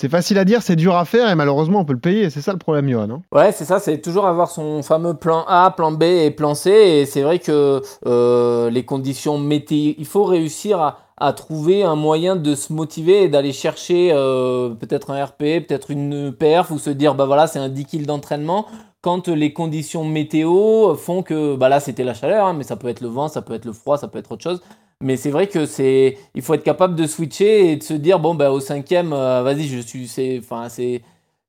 C'est 0.00 0.08
facile 0.08 0.38
à 0.38 0.44
dire, 0.44 0.62
c'est 0.62 0.76
dur 0.76 0.94
à 0.94 1.04
faire 1.04 1.28
et 1.28 1.34
malheureusement 1.34 1.80
on 1.80 1.84
peut 1.84 1.92
le 1.92 1.98
payer. 1.98 2.30
C'est 2.30 2.40
ça 2.40 2.52
le 2.52 2.58
problème, 2.58 2.88
Johan. 2.88 3.10
Hein 3.10 3.22
ouais, 3.32 3.50
c'est 3.50 3.64
ça, 3.64 3.80
c'est 3.80 3.98
toujours 3.98 4.26
avoir 4.26 4.48
son 4.48 4.80
fameux 4.84 5.14
plan 5.14 5.44
A, 5.48 5.72
plan 5.72 5.90
B 5.90 6.04
et 6.04 6.30
plan 6.30 6.54
C. 6.54 6.70
Et 6.70 7.04
c'est 7.04 7.22
vrai 7.22 7.40
que 7.40 7.82
euh, 8.06 8.70
les 8.70 8.84
conditions 8.84 9.38
météo, 9.38 9.94
il 9.98 10.06
faut 10.06 10.22
réussir 10.22 10.80
à, 11.16 11.32
trouver 11.32 11.82
un 11.82 11.96
moyen 11.96 12.36
de 12.36 12.54
se 12.54 12.72
motiver 12.72 13.24
et 13.24 13.28
d'aller 13.28 13.52
chercher 13.52 14.12
euh, 14.12 14.68
peut-être 14.70 15.10
un 15.10 15.24
RP, 15.24 15.66
peut-être 15.66 15.90
une 15.90 16.32
perf 16.32 16.70
ou 16.70 16.78
se 16.78 16.90
dire 16.90 17.16
bah 17.16 17.26
voilà, 17.26 17.48
c'est 17.48 17.58
un 17.58 17.68
10 17.68 17.84
kills 17.84 18.06
d'entraînement. 18.06 18.66
Quand 19.00 19.26
les 19.26 19.52
conditions 19.52 20.04
météo 20.04 20.94
font 20.94 21.24
que 21.24 21.56
bah 21.56 21.68
là 21.68 21.80
c'était 21.80 22.04
la 22.04 22.14
chaleur, 22.14 22.46
hein, 22.46 22.54
mais 22.56 22.62
ça 22.62 22.76
peut 22.76 22.86
être 22.86 23.00
le 23.00 23.08
vent, 23.08 23.26
ça 23.26 23.42
peut 23.42 23.54
être 23.54 23.64
le 23.64 23.72
froid, 23.72 23.98
ça 23.98 24.06
peut 24.06 24.20
être 24.20 24.30
autre 24.30 24.44
chose. 24.44 24.62
Mais 25.02 25.16
c'est 25.16 25.30
vrai 25.30 25.46
que 25.46 25.64
c'est, 25.64 26.18
il 26.34 26.42
faut 26.42 26.54
être 26.54 26.64
capable 26.64 26.96
de 26.96 27.06
switcher 27.06 27.70
et 27.70 27.76
de 27.76 27.82
se 27.84 27.94
dire 27.94 28.18
bon 28.18 28.34
bah 28.34 28.50
au 28.50 28.58
cinquième, 28.58 29.12
euh, 29.12 29.42
vas-y, 29.44 29.68
je 29.68 29.78
suis, 29.78 30.08
c'est, 30.08 30.40
enfin 30.42 30.68
c'est, 30.68 31.02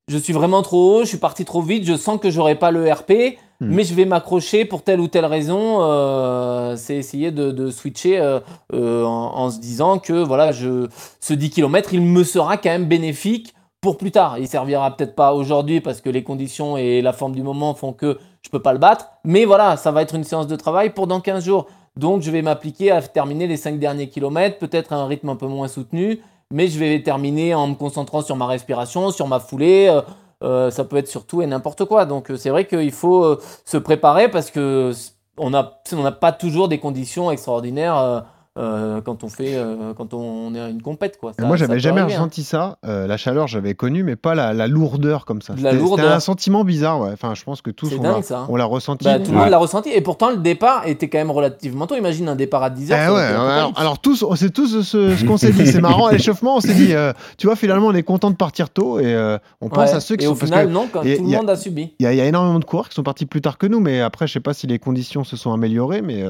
je 0.07 0.18
suis 0.18 0.34
vraiment 0.34 0.62
trop 0.62 0.97
haut, 0.97 1.02
je 1.02 1.07
suis 1.07 1.18
parti 1.18 1.45
trop 1.45 1.64
vite, 1.64 1.83
je 1.83 1.97
sens 1.97 2.19
que 2.19 2.30
j'aurai 2.30 2.54
pas 2.54 2.69
le 2.69 2.92
RP, 2.92 3.12
hmm. 3.59 3.66
mais 3.66 3.83
je 3.83 3.95
vais 3.95 4.06
m'accrocher 4.06 4.66
pour 4.66 4.83
telle 4.83 5.00
ou 5.00 5.07
telle 5.07 5.26
raison. 5.26 5.81
Euh, 5.81 6.76
c'est 6.76 6.95
essayer 6.95 7.31
de, 7.31 7.50
de 7.50 7.71
switcher 7.71 8.19
euh, 8.19 9.04
en, 9.04 9.31
en, 9.35 9.50
se 9.50 9.59
disant 9.59 9.97
que 9.97 10.14
voilà, 10.14 10.52
je, 10.52 10.88
ce 11.19 11.33
10 11.33 11.50
km, 11.50 11.95
il 11.95 12.02
me 12.02 12.23
sera 12.23 12.57
quand 12.57 12.69
même 12.69 12.85
bénéfique 12.85 13.56
pour 13.81 13.97
plus 13.97 14.12
tard. 14.12 14.38
Il 14.38 14.47
servira 14.47 14.95
peut-être 14.95 15.16
pas 15.16 15.33
aujourd'hui 15.33 15.81
parce 15.81 16.02
que 16.02 16.09
les 16.12 16.21
conditions 16.21 16.78
et 16.78 17.02
la 17.02 17.14
forme 17.14 17.33
du 17.33 17.42
moment 17.42 17.73
font 17.73 17.94
que 17.94 18.19
je 18.44 18.50
peux 18.50 18.62
pas 18.62 18.73
le 18.73 18.80
battre, 18.80 19.07
mais 19.23 19.45
voilà, 19.45 19.76
ça 19.76 19.92
va 19.92 20.02
être 20.04 20.16
une 20.16 20.23
séance 20.23 20.47
de 20.47 20.56
travail 20.56 20.92
pour 20.92 21.07
dans 21.07 21.19
15 21.19 21.44
jours. 21.44 21.68
Donc 21.98 22.22
je 22.22 22.31
vais 22.31 22.42
m'appliquer 22.42 22.92
à 22.92 23.02
terminer 23.02 23.48
les 23.48 23.58
5 23.58 23.80
derniers 23.80 24.10
kilomètres, 24.10 24.58
peut-être 24.58 24.94
à 24.94 24.98
un 24.98 25.08
rythme 25.08 25.30
un 25.30 25.36
peu 25.36 25.48
moins 25.48 25.68
soutenu, 25.68 26.19
mais 26.52 26.68
je 26.68 26.80
vais 26.80 27.02
terminer 27.04 27.54
en 27.54 27.68
me 27.68 27.76
concentrant 27.76 28.22
sur 28.22 28.36
ma 28.36 28.48
respiration, 28.48 29.12
sur 29.12 29.28
ma 29.28 29.40
foulée. 29.40 29.88
Euh, 29.90 30.02
euh, 30.42 30.72
ça 30.72 30.86
peut 30.86 30.96
être 30.96 31.10
sur 31.10 31.26
tout 31.26 31.42
et 31.42 31.48
n'importe 31.48 31.86
quoi. 31.86 32.06
Donc 32.06 32.31
euh, 32.31 32.38
c'est 32.38 32.50
vrai 32.50 32.66
qu'il 32.66 32.92
faut 32.92 33.38
se 33.66 33.78
préparer 33.78 34.30
parce 34.30 34.52
que 34.52 34.94
on 35.38 35.50
n'a 35.50 36.12
pas 36.12 36.31
toujours 36.31 36.68
des 36.68 36.80
conditions 36.80 37.31
extraordinaires 37.31 38.26
euh, 38.59 38.99
quand 38.99 39.23
on 39.23 39.30
fait 39.30 39.56
euh, 39.56 39.94
quand 39.94 40.13
on 40.13 40.54
est 40.54 40.59
à 40.59 40.68
une 40.68 40.81
compète 40.81 41.18
quoi. 41.18 41.31
moi 41.39 41.56
j'avais 41.56 41.80
jamais 41.80 42.01
ressenti 42.01 42.44
ça. 42.44 42.78
Euh, 42.85 43.07
la 43.07 43.16
chaleur 43.16 43.47
j'avais 43.47 43.73
connu 43.73 44.04
mais 44.04 44.18
pas 44.18 44.35
la, 44.35 44.68
lourdeur 44.68 45.23
comme 45.23 45.42
ça. 45.42 45.54
C'était 45.56 46.01
un 46.01 46.19
sentiment 46.19 46.66
bizarre 46.66 46.99
ouais. 46.99 47.11
Enfin 47.13 47.35
je 47.35 47.44
pense 47.44 47.61
que 47.61 47.71
tous 47.71 47.89
on, 47.97 48.01
l'a, 48.01 48.19
hein. 48.31 48.47
on 48.49 48.57
l'a 48.57 48.66
ressenti. 48.66 49.06
Bah, 49.06 49.19
tout 49.19 49.31
le 49.31 49.37
monde 49.37 49.49
l'a 49.49 49.57
ressenti 49.57 49.89
et 49.89 50.01
pourtant 50.01 50.30
le 50.30 50.37
départ 50.37 50.85
était 50.87 51.07
quand 51.07 51.19
même 51.19 51.31
relativement 51.31 51.87
tôt. 51.87 51.95
Imagine 51.95 52.28
un 52.28 52.35
départ 52.35 52.63
à 52.63 52.69
10 52.69 52.92
h 52.92 53.06
eh 53.07 53.11
ouais, 53.11 53.71
alors, 53.78 53.99
tous 53.99 54.25
c'est 54.35 54.51
tous 54.51 54.81
ce, 54.81 55.25
qu'on 55.25 55.37
s'est 55.37 55.51
dit. 55.51 55.68
C'est 55.68 55.80
marrant 55.80 56.07
à 56.07 56.11
l'échauffement 56.13 56.57
on 56.57 56.61
s'est 56.61 56.73
dit 56.73 56.94
tu 57.37 57.47
vois 57.47 57.56
finalement 57.56 57.87
on 57.87 57.95
est 57.95 58.04
content 58.04 58.30
de 58.30 58.35
partir 58.35 58.69
tôt 58.69 58.99
et 58.99 59.37
on 59.61 59.69
pense 59.69 59.94
à 59.94 60.01
ceux 60.01 60.18
qui 60.18 60.25
et 60.25 60.28
sont 60.28 60.33
au 60.33 60.35
final 60.35 60.68
non 60.68 60.89
quand 60.92 61.01
tout 61.01 61.07
le 61.07 61.21
monde 61.21 61.49
a 61.49 61.56
subi. 61.56 61.94
Il 61.99 62.04
y, 62.04 62.21
a 62.21 62.25
énormément 62.25 62.59
de 62.59 62.66
coureurs 62.66 62.89
qui 62.89 62.95
sont 62.95 63.04
partis 63.04 63.25
plus 63.25 63.42
tard 63.42 63.57
que 63.57 63.68
nous 63.68 63.80
mais 63.80 64.01
après 64.01 64.28
je 64.28 64.33
sais 64.33 64.39
pas 64.42 64.54
si 64.54 64.68
les 64.68 64.80
conditions 64.80 65.23
se 65.23 65.37
sont 65.37 65.54
améliorées 65.54 66.01
mais 66.01 66.25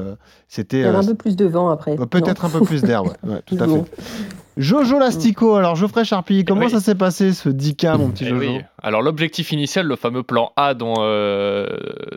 c'était. 0.46 0.78
Il 0.78 0.82
y 0.82 0.86
avait 0.86 0.98
un 0.98 1.04
peu 1.04 1.14
plus 1.14 1.34
de 1.34 1.46
vent 1.46 1.70
après. 1.70 1.96
Peut-être 2.24 2.44
un 2.44 2.50
peu 2.50 2.60
plus 2.60 2.82
d'air 2.82 3.04
ouais, 3.04 3.12
tout 3.46 3.56
à 3.60 3.66
fait. 3.66 3.84
Jojo 4.56 4.98
Lastico, 4.98 5.54
alors 5.54 5.76
Geoffrey 5.76 6.04
Charpie, 6.04 6.44
comment 6.44 6.68
ça 6.68 6.80
s'est 6.80 6.94
passé 6.94 7.32
ce 7.32 7.48
10K, 7.48 7.96
mon 7.96 8.10
petit 8.10 8.24
eh 8.24 8.28
Jojo 8.28 8.58
Alors 8.82 9.00
l'objectif 9.00 9.52
initial, 9.52 9.86
le 9.86 9.96
fameux 9.96 10.22
plan 10.22 10.52
A 10.56 10.74
dont, 10.74 10.94
euh, 10.98 11.66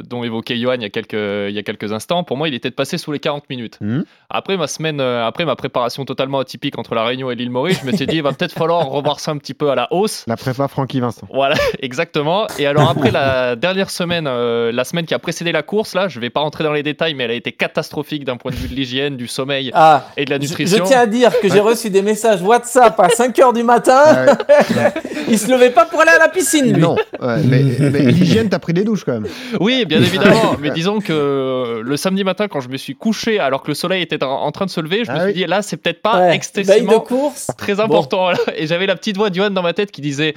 dont 0.04 0.24
évoquait 0.24 0.58
Johan 0.58 0.74
il 0.76 0.82
y, 0.82 0.86
a 0.86 0.90
quelques, 0.90 1.14
il 1.14 1.54
y 1.54 1.60
a 1.60 1.64
quelques 1.64 1.94
instants, 1.94 2.24
pour 2.24 2.36
moi 2.36 2.48
il 2.48 2.54
était 2.54 2.70
de 2.70 2.76
passer 2.76 2.98
sous 2.98 3.12
les 3.12 3.20
40 3.20 3.50
minutes. 3.50 3.78
Hmm. 3.82 4.02
Après 4.30 4.58
ma 4.58 4.68
semaine, 4.68 5.00
euh, 5.00 5.26
après 5.26 5.46
ma 5.46 5.56
préparation 5.56 6.06
totalement 6.06 6.40
atypique 6.40 6.78
entre 6.78 6.96
la 6.96 7.04
Réunion 7.04 7.30
et 7.30 7.36
l'île 7.36 7.52
Maurice, 7.52 7.82
je 7.82 7.88
me 7.88 7.96
suis 7.96 8.08
dit 8.08 8.18
il 8.18 8.24
va 8.24 8.32
peut-être 8.34 8.54
falloir 8.54 8.88
revoir 8.88 9.20
ça 9.20 9.32
un 9.32 9.38
petit 9.38 9.54
peu 9.54 9.70
à 9.70 9.76
la 9.76 9.88
hausse. 9.92 10.26
La 10.28 10.36
prépa 10.36 10.68
Francky 10.68 11.00
Vincent. 11.00 11.28
Voilà, 11.32 11.56
exactement. 11.82 12.48
Et 12.58 12.66
alors 12.66 12.90
après 12.90 13.12
la 13.12 13.56
dernière 13.56 13.92
semaine, 13.92 14.26
euh, 14.28 14.72
la 14.72 14.84
semaine 14.84 15.06
qui 15.06 15.14
a 15.14 15.20
précédé 15.20 15.52
la 15.52 15.62
course, 15.62 15.94
là, 15.94 16.08
je 16.08 16.20
vais 16.20 16.32
pas 16.32 16.42
rentrer 16.42 16.64
dans 16.64 16.74
les 16.74 16.84
détails, 16.84 17.14
mais 17.14 17.26
elle 17.26 17.32
a 17.32 17.36
été 17.36 17.52
catastrophique 17.52 18.26
d'un 18.26 18.38
point 18.38 18.52
de 18.52 18.58
vue 18.58 18.68
de 18.68 18.74
l'hygiène, 18.74 19.18
du 19.18 19.28
sommeil 19.28 19.72
Ah, 19.76 20.08
et 20.18 20.26
de 20.26 20.32
la 20.32 20.38
je, 20.38 20.42
nutrition. 20.42 20.84
je 20.84 20.90
tiens 20.90 21.02
à 21.02 21.06
dire 21.06 21.32
que 21.40 21.48
j'ai 21.48 21.60
reçu 21.60 21.90
des 21.90 22.02
messages 22.02 22.23
WhatsApp 22.42 23.00
à 23.00 23.08
5h 23.08 23.54
du 23.54 23.64
matin. 23.64 24.02
Ah 24.06 24.38
Il 25.30 25.40
se 25.40 25.50
levait 25.52 25.70
pas 25.70 25.86
pour 25.86 26.02
aller 26.02 26.12
à 26.12 26.20
la 26.20 26.30
piscine, 26.30 26.74
lui. 26.74 26.82
Non, 26.82 26.96
ouais, 27.22 27.38
mais, 27.46 27.64
mais 27.92 28.00
l'hygiène, 28.12 28.50
t'as 28.50 28.60
pris 28.60 28.74
des 28.74 28.84
douches 28.84 29.04
quand 29.06 29.14
même. 29.14 29.28
Oui, 29.60 29.86
bien 29.86 30.00
évidemment. 30.00 30.56
Mais 30.60 30.70
disons 30.72 31.00
que 31.00 31.14
euh, 31.14 31.82
le 31.84 31.98
samedi 31.98 32.24
matin, 32.24 32.48
quand 32.48 32.60
je 32.60 32.70
me 32.70 32.78
suis 32.78 32.96
couché 32.96 33.40
alors 33.40 33.64
que 33.64 33.70
le 33.70 33.76
soleil 33.76 34.02
était 34.02 34.22
en- 34.24 34.52
train 34.52 34.66
de 34.66 34.70
se 34.70 34.82
lever, 34.82 35.04
je 35.06 35.12
me 35.12 35.18
Ah 35.18 35.24
suis 35.26 35.34
dit 35.34 35.46
là, 35.46 35.62
c'est 35.62 35.78
peut-être 35.78 36.02
pas 36.02 36.14
Ouais, 36.16 36.20
veille 36.20 36.30
de 36.32 36.36
excessivement 36.36 37.00
course. 37.00 37.48
très 37.58 37.80
important. 37.80 38.30
Et 38.56 38.68
j'avais 38.68 38.86
la 38.86 38.96
petite 38.96 39.18
voix 39.18 39.30
de 39.30 39.36
Johan 39.36 39.50
dans 39.50 39.64
ma 39.64 39.74
tête 39.74 39.92
qui 39.92 40.02
disait. 40.02 40.34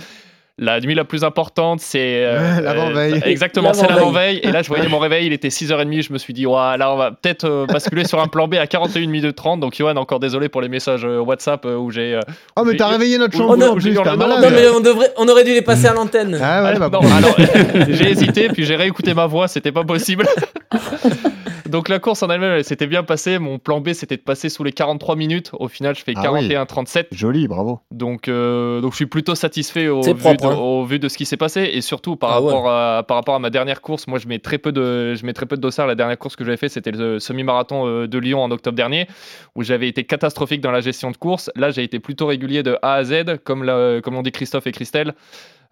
La 0.59 0.81
nuit 0.81 0.95
la 0.95 1.05
plus 1.05 1.23
importante, 1.23 1.81
c'est. 1.81 2.25
euh, 2.25 2.61
l'avant-veille. 2.63 3.13
euh, 3.15 3.27
exactement, 3.29 3.75
c'est 3.75 3.87
L'avant-veille. 3.89 4.39
Et 4.43 4.51
là, 4.51 4.63
je 4.63 4.69
voyais 4.69 4.89
mon 4.89 4.99
réveil, 4.99 5.27
il 5.27 5.35
était 5.35 5.49
6h30. 5.49 6.03
Je 6.03 6.13
me 6.15 6.19
suis 6.19 6.33
dit, 6.33 6.47
ouais, 6.47 6.79
là, 6.79 6.95
on 6.95 6.97
va 6.97 7.11
peut-être 7.11 7.45
euh, 7.45 7.67
basculer 7.67 8.05
sur 8.07 8.21
un 8.23 8.27
plan 8.27 8.49
B 8.49 8.55
à 8.55 8.67
41 8.67 9.07
minutes 9.09 9.37
30. 9.37 9.61
Donc, 9.61 9.75
Johan, 9.77 9.97
encore 9.97 10.19
désolé 10.19 10.49
pour 10.49 10.63
les 10.63 10.69
messages 10.71 11.05
euh, 11.05 11.19
WhatsApp 11.21 11.67
euh, 11.67 11.77
où 11.77 11.91
j'ai. 11.91 12.15
euh, 12.15 12.21
Oh, 12.57 12.63
mais 12.65 12.75
t'as 12.77 12.89
réveillé 12.89 13.19
notre 13.19 13.39
où 13.39 13.43
en 13.51 13.79
j'ai 13.79 13.91
plus, 13.91 14.01
malade. 14.03 14.19
Non, 14.43 14.51
mais 14.51 14.69
on, 14.75 14.81
devrait, 14.81 15.13
on 15.19 15.29
aurait 15.29 15.45
dû 15.45 15.53
les 15.53 15.61
passer 15.61 15.89
à 15.89 15.93
l'antenne. 15.93 16.39
Ah 16.43 16.65
ouais, 16.65 16.79
bah, 16.79 16.89
non, 16.91 17.01
alors, 17.01 17.37
j'ai 17.91 18.11
hésité, 18.11 18.49
puis 18.49 18.65
j'ai 18.65 18.77
réécouté 18.77 19.13
ma 19.13 19.27
voix, 19.27 19.49
c'était 19.49 19.73
pas 19.73 19.85
possible. 19.85 20.27
Donc 21.68 21.88
la 21.88 21.99
course 21.99 22.23
en 22.23 22.28
elle-même, 22.30 22.52
elle 22.52 22.64
s'était 22.64 22.87
bien 22.87 23.02
passée. 23.02 23.38
Mon 23.38 23.58
plan 23.58 23.80
B, 23.80 23.92
c'était 23.92 24.16
de 24.16 24.23
passer 24.23 24.49
sous 24.49 24.64
les 24.64 24.73
43 24.73 25.16
minutes. 25.16 25.50
Au 25.54 25.68
final, 25.68 25.94
je 25.94 26.02
fais 26.02 26.12
Ah 26.16 26.32
oui. 26.32 26.49
41-37. 26.49 27.06
Joli, 27.12 27.49
bravo. 27.49 27.80
Donc, 27.90 28.28
euh, 28.28 28.80
donc 28.80 28.92
je 28.92 28.96
suis 28.96 29.06
plutôt 29.06 29.35
satisfait 29.35 29.88
au, 29.88 30.02
C'est 30.02 30.12
vu, 30.14 30.18
propre, 30.20 30.49
de, 30.49 30.52
hein. 30.54 30.58
au 30.58 30.85
vu 30.85 30.99
de 30.99 31.08
ce 31.08 31.16
qui 31.16 31.26
s'est 31.26 31.37
passé. 31.37 31.70
Et 31.73 31.80
surtout, 31.80 32.16
par, 32.16 32.30
Ah 32.32 32.40
ouais. 32.40 32.46
rapport 32.52 32.70
à, 32.70 33.02
par 33.06 33.16
rapport 33.16 33.35
à 33.35 33.38
ma 33.38 33.50
dernière 33.50 33.80
course, 33.80 34.06
moi, 34.06 34.18
je 34.18 34.28
mets 34.28 34.38
très 34.38 34.58
peu 34.58 34.73
de, 34.73 35.14
je 35.14 35.25
mets 35.26 35.32
très 35.32 35.46
peu 35.46 35.56
de 35.56 35.61
dossard. 35.61 35.87
La 35.87 35.94
dernière 35.94 36.18
course 36.18 36.37
que 36.37 36.44
j'avais 36.44 36.56
fait, 36.56 36.68
c'était 36.68 36.90
le 36.90 37.18
semi-marathon 37.18 37.87
euh, 37.87 38.06
de 38.06 38.18
Lyon 38.18 38.42
en 38.42 38.50
octobre 38.50 38.76
dernier, 38.76 39.06
où 39.54 39.62
j'avais 39.62 39.88
été 39.88 40.04
catastrophique 40.04 40.61
dans 40.61 40.70
la 40.73 40.80
gestion 40.80 41.11
de 41.11 41.16
course. 41.16 41.50
Là, 41.56 41.70
j'ai 41.70 41.82
été 41.82 41.99
plutôt 42.00 42.26
régulier 42.26 42.62
de 42.62 42.76
A 42.82 42.94
à 42.94 43.04
Z, 43.04 43.38
comme, 43.44 43.64
la- 43.64 44.00
comme 44.02 44.14
l'ont 44.14 44.23
dit 44.23 44.32
Christophe 44.32 44.66
et 44.66 44.73
Christelle. 44.73 45.14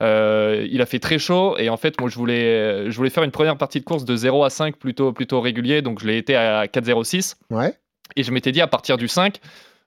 Euh, 0.03 0.67
il 0.71 0.81
a 0.83 0.87
fait 0.87 0.99
très 0.99 1.19
chaud 1.19 1.57
et 1.59 1.69
en 1.69 1.77
fait 1.77 2.01
moi 2.01 2.09
je 2.11 2.17
voulais, 2.17 2.91
je 2.91 2.97
voulais 2.97 3.11
faire 3.11 3.23
une 3.23 3.31
première 3.31 3.57
partie 3.57 3.81
de 3.81 3.85
course 3.85 4.05
de 4.05 4.17
0 4.17 4.45
à 4.45 4.51
5 4.51 4.77
plutôt, 4.77 5.13
plutôt 5.13 5.41
régulier. 5.41 5.83
Donc 5.83 6.01
je 6.01 6.07
l'ai 6.07 6.19
été 6.19 6.35
à 6.37 6.67
4,06 6.67 7.35
Ouais. 7.51 7.75
et 8.17 8.23
je 8.23 8.31
m'étais 8.33 8.53
dit 8.53 8.61
à 8.61 8.67
partir 8.67 8.97
du 8.97 9.09
5 9.09 9.39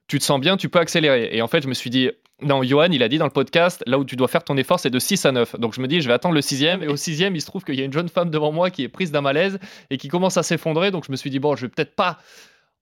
tu 0.08 0.20
te 0.20 0.24
sens 0.24 0.40
bien 0.40 0.56
tu 0.58 0.70
peux 0.70 0.80
accélérer. 0.80 1.30
Et 1.34 1.42
en 1.42 1.48
fait 1.48 1.62
je 1.64 1.68
me 1.68 1.74
suis 1.74 1.90
dit 1.90 2.10
non 2.42 2.64
Johan 2.64 2.88
il 2.92 3.04
a 3.04 3.10
dit 3.10 3.18
dans 3.18 3.26
le 3.26 3.32
podcast 3.32 3.84
là 3.88 3.98
où 4.00 4.06
tu 4.06 4.16
dois 4.16 4.28
faire 4.28 4.44
ton 4.44 4.56
effort 4.58 4.80
c'est 4.80 4.90
de 4.90 5.00
6 5.00 5.26
à 5.26 5.32
9 5.32 5.60
donc 5.60 5.74
je 5.74 5.82
me 5.82 5.88
dis 5.88 6.00
je 6.02 6.08
vais 6.08 6.14
attendre 6.14 6.36
le 6.36 6.42
sixième. 6.42 6.82
Et 6.84 6.88
au 6.88 6.96
sixième 6.96 7.36
il 7.36 7.42
se 7.42 7.46
trouve 7.48 7.64
qu'il 7.64 7.76
y 7.76 7.82
a 7.82 7.86
une 7.86 7.94
jeune 7.94 8.08
femme 8.10 8.30
devant 8.30 8.52
moi 8.52 8.70
qui 8.70 8.84
est 8.84 8.90
prise 8.90 9.12
d'un 9.12 9.22
malaise 9.22 9.60
et 9.90 9.98
qui 9.98 10.08
commence 10.08 10.38
à 10.38 10.44
s'effondrer. 10.44 10.92
Donc 10.92 11.06
je 11.06 11.12
me 11.12 11.18
suis 11.18 11.30
dit 11.30 11.40
bon 11.40 11.56
je 11.56 11.64
vais 11.66 11.70
peut-être 11.70 11.96
pas 11.96 12.20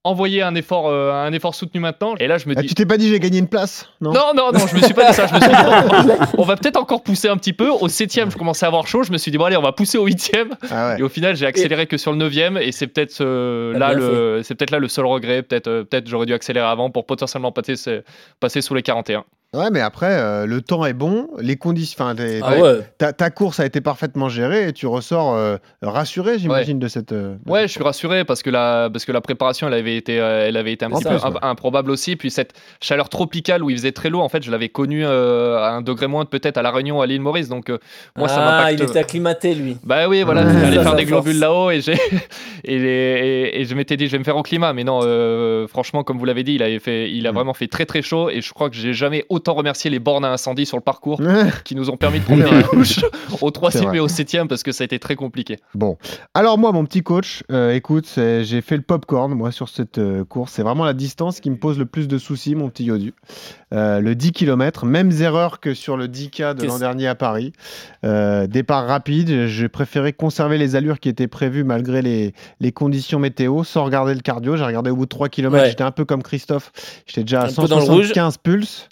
envoyer 0.06 0.42
un 0.44 0.56
effort, 0.56 0.88
euh, 0.88 1.12
un 1.12 1.34
effort 1.34 1.56
soutenu 1.56 1.82
maintenant 1.82 2.16
et 2.20 2.28
là 2.28 2.38
je 2.38 2.48
me 2.48 2.54
Ah, 2.58 2.62
dis 2.62 2.68
tu 2.68 2.76
t'es 2.76 2.86
pas 2.86 2.98
dit 2.98 3.10
j'ai 3.10 3.20
gagné 3.20 3.40
une 3.40 3.48
place 3.48 3.90
Non. 4.00 4.14
non, 4.14 4.32
non, 4.36 4.52
non, 4.54 4.68
je 4.68 4.76
me 4.76 4.82
suis 4.82 4.94
pas 4.94 5.08
dit 5.10 5.14
ça. 5.14 5.26
Je 5.28 5.34
me 5.34 5.40
suis 5.42 5.50
dit, 5.50 6.12
on 6.38 6.44
va 6.44 6.56
peut-être 6.56 6.78
encore 6.78 7.02
pousser 7.04 7.28
un 7.28 7.38
petit 7.38 7.54
peu. 7.54 7.70
Au 7.70 7.88
septième, 7.88 8.30
je 8.32 8.38
commençais 8.38 8.66
à 8.66 8.68
avoir 8.68 8.88
chaud. 8.88 9.04
Je 9.04 9.12
me 9.12 9.18
suis 9.18 9.32
dit, 9.32 9.38
bon, 9.38 9.46
allez, 9.46 9.58
on 9.58 9.62
va 9.64 9.72
pousser 9.72 9.98
au 9.98 10.06
huitième. 10.06 10.56
Ah 10.70 10.90
ouais. 10.90 11.00
Et 11.00 11.04
au 11.04 11.10
final, 11.10 11.36
j'ai 11.36 11.46
accéléré 11.48 11.88
que 11.88 11.98
sur 11.98 12.12
le 12.12 12.18
neuvième. 12.18 12.58
Et 12.58 12.72
c'est 12.72 12.88
peut-être 12.88 13.18
euh, 13.22 13.74
T'as 13.74 13.80
là, 13.80 13.94
le, 13.94 14.42
c'est 14.44 14.54
peut-être 14.56 14.72
là 14.72 14.80
le 14.80 14.88
seul 14.88 15.06
regret. 15.06 15.42
Peut-être, 15.42 15.68
euh, 15.68 15.84
peut-être 15.84 16.08
j'aurais 16.08 16.28
dû 16.28 16.34
accélérer 16.34 16.68
avant 16.68 16.92
pour 16.92 17.06
potentiellement 17.06 17.52
passer 17.52 18.62
sous 18.62 18.74
les 18.76 18.84
41. 18.84 19.24
Ouais, 19.54 19.70
mais 19.72 19.80
après, 19.80 20.12
euh, 20.20 20.46
le 20.46 20.60
temps 20.62 20.86
est 20.86 20.92
bon, 20.94 21.30
les 21.40 21.56
conditions. 21.56 22.04
Enfin, 22.04 22.14
Ah 22.42 22.58
ouais. 22.60 22.80
ta, 22.98 23.14
ta 23.14 23.30
course 23.30 23.62
a 23.62 23.66
été 23.66 23.80
parfaitement 23.80 24.28
gérée 24.28 24.68
et 24.68 24.74
tu 24.74 24.86
ressors 24.86 25.34
euh, 25.34 25.56
rassuré, 25.82 26.38
j'imagine, 26.40 26.78
de 26.78 26.90
cette. 26.90 27.14
euh, 27.14 27.36
de 27.46 27.50
Ouais, 27.52 27.60
cette 27.62 27.68
je 27.70 27.74
suis 27.76 27.84
rassuré 27.84 28.26
parce 28.26 28.44
que 28.44 28.50
la, 28.50 28.90
parce 28.92 29.06
que 29.06 29.14
la 29.14 29.22
préparation, 29.22 29.68
elle 29.68 29.74
avait 29.76 29.96
été, 29.96 30.20
euh, 30.20 30.46
elle 30.46 30.58
avait 30.58 30.74
été 30.74 30.84
un 30.84 30.90
petit 30.90 31.06
peu 31.06 31.12
ouais. 31.12 31.24
im- 31.24 31.40
improbable 31.42 31.90
aussi. 31.92 32.18
Puis 32.18 32.32
cette 32.32 32.52
chaleur 32.82 33.08
tropicale 33.08 33.64
où 33.64 33.70
il 33.70 33.78
faisait 33.78 33.94
très 33.94 34.10
lourd, 34.10 34.24
en 34.24 34.30
fait, 34.30 34.44
je 34.44 34.52
l'avais 34.52 34.68
connu 34.68 35.06
euh, 35.06 35.58
à 35.60 35.70
un 35.70 35.82
degré 35.82 36.08
moins 36.08 36.26
peut-être 36.26 36.58
à 36.58 36.62
La 36.62 36.72
Réunion, 36.72 37.00
à 37.00 37.06
l'île 37.06 37.22
Maurice. 37.22 37.48
Donc, 37.48 37.70
euh, 37.70 37.78
moi, 38.18 38.28
ça 38.28 38.46
ah, 38.46 38.52
m'impacte. 38.58 38.80
il 38.82 38.84
était 38.90 39.00
acclimaté, 39.00 39.56
lui. 39.56 39.78
Bah 39.86 40.10
oui, 40.10 40.24
voilà, 40.24 40.44
Ouais. 40.44 40.52
j'allais 40.52 40.76
Ça, 40.76 40.82
faire 40.82 40.92
ça 40.92 40.98
des 40.98 41.06
globules 41.06 41.40
là-haut 41.40 41.72
et, 41.72 41.80
j'ai 41.80 41.94
et, 42.66 42.76
et- 42.76 43.62
et 43.62 43.64
je 43.66 43.74
m'étais 43.76 43.96
dit 43.96 44.08
je 44.08 44.12
vais 44.12 44.20
me 44.20 44.24
faire 44.26 44.36
au 44.36 44.44
climat, 44.44 44.74
mais 44.74 44.84
non, 44.84 45.00
euh, 45.04 45.66
franchement, 45.68 46.04
comme 46.04 46.18
vous 46.18 46.26
l'avez 46.26 46.44
dit, 46.44 46.56
il, 46.56 46.64
avait 46.64 46.80
fait, 46.80 47.10
il 47.10 47.26
a 47.26 47.32
Mm. 47.32 47.36
vraiment 47.36 47.54
fait 47.54 47.68
très 47.68 47.86
très 47.86 48.02
chaud 48.02 48.30
et 48.30 48.42
je 48.42 48.52
crois 48.52 48.70
que 48.70 48.76
j'ai 48.76 48.94
jamais 48.94 49.24
autant 49.30 49.45
remercié 49.54 49.90
les 49.90 50.00
bornes 50.00 50.26
à 50.26 50.32
incendie 50.32 50.66
sur 50.66 50.78
le 50.78 50.84
parcours 50.84 51.22
qui 51.66 51.76
nous 51.76 51.90
ont 51.90 51.98
permis 51.98 52.20
de 52.20 52.26
prendre 52.26 52.44
des 52.44 52.64
douches 52.74 53.00
au 53.42 53.48
C'est 53.48 53.52
troisième 53.52 53.86
vrai. 53.86 53.98
et 53.98 54.00
au 54.00 54.08
septième 54.08 54.48
parce 54.48 54.64
que 54.64 54.72
ça 54.72 54.84
a 54.84 54.86
été 54.86 55.00
très 55.00 55.16
compliqué. 55.16 55.58
Bon, 55.74 55.98
alors 56.34 56.58
moi, 56.58 56.72
mon 56.72 56.86
petit 56.86 57.04
coach, 57.04 57.44
euh, 57.52 57.74
écoute, 57.74 58.08
j'ai 58.16 58.62
fait 58.62 58.76
le 58.78 58.82
popcorn, 58.84 59.34
moi, 59.34 59.52
sur 59.52 59.70
cette 59.70 59.98
euh, 59.98 60.24
course. 60.26 60.54
C'est 60.54 60.64
vraiment 60.64 60.86
la 60.86 60.94
distance 60.94 61.40
qui 61.40 61.50
me 61.50 61.58
pose 61.58 61.78
le 61.78 61.86
plus 61.86 62.08
de 62.08 62.18
soucis, 62.18 62.56
mon 62.56 62.70
petit 62.70 62.86
Yodu. 62.86 63.14
Euh, 63.74 64.00
le 64.00 64.16
10 64.16 64.32
km, 64.32 64.86
mêmes 64.86 65.12
erreurs 65.22 65.60
que 65.60 65.74
sur 65.74 65.98
le 65.98 66.08
10K 66.08 66.54
de 66.56 66.66
l'an 66.66 66.80
dernier 66.80 67.08
à 67.08 67.16
Paris. 67.16 67.52
Euh, 68.04 68.48
départ 68.48 68.86
rapide, 68.88 69.48
j'ai 69.48 69.68
préféré 69.70 70.14
conserver 70.14 70.58
les 70.58 70.76
allures 70.76 71.00
qui 71.00 71.10
étaient 71.10 71.28
prévues 71.28 71.64
malgré 71.64 72.02
les, 72.02 72.34
les 72.60 72.72
conditions 72.72 73.20
météo, 73.20 73.64
sans 73.64 73.84
regarder 73.84 74.14
le 74.14 74.22
cardio. 74.22 74.56
J'ai 74.56 74.64
regardé 74.64 74.92
au 74.92 74.96
bout 74.96 75.06
de 75.06 75.10
3 75.10 75.30
km, 75.30 75.56
Ouais. 75.64 75.70
j'étais 75.70 75.84
un 75.84 75.92
peu 75.92 76.06
comme 76.06 76.24
Christophe, 76.24 76.72
j'étais 77.08 77.22
déjà 77.24 77.42
à 77.42 77.46
Un 77.46 77.54
peu 77.54 77.68
dans 77.68 77.78
le 77.80 77.84
rouge. 77.84 78.08
175 78.14 78.38
pulses 78.38 78.88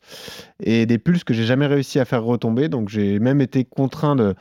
et 0.61 0.85
des 0.85 0.97
pulses 0.97 1.23
que 1.23 1.33
j'ai 1.33 1.45
jamais 1.45 1.67
réussi 1.67 1.99
à 1.99 2.05
faire 2.05 2.23
retomber. 2.23 2.69
Donc 2.69 2.89
j'ai 2.89 3.19
même 3.19 3.41
été 3.41 3.65
contraint 3.65 4.15
de, 4.15 4.35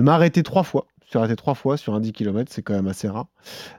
m'arrêter 0.00 0.42
trois 0.42 0.62
fois. 0.62 0.86
Suis 1.08 1.18
arrêté 1.18 1.36
trois 1.36 1.54
fois 1.54 1.76
sur 1.76 1.94
un 1.94 2.00
10 2.00 2.12
km, 2.12 2.50
c'est 2.52 2.62
quand 2.62 2.74
même 2.74 2.88
assez 2.88 3.08
rare. 3.08 3.28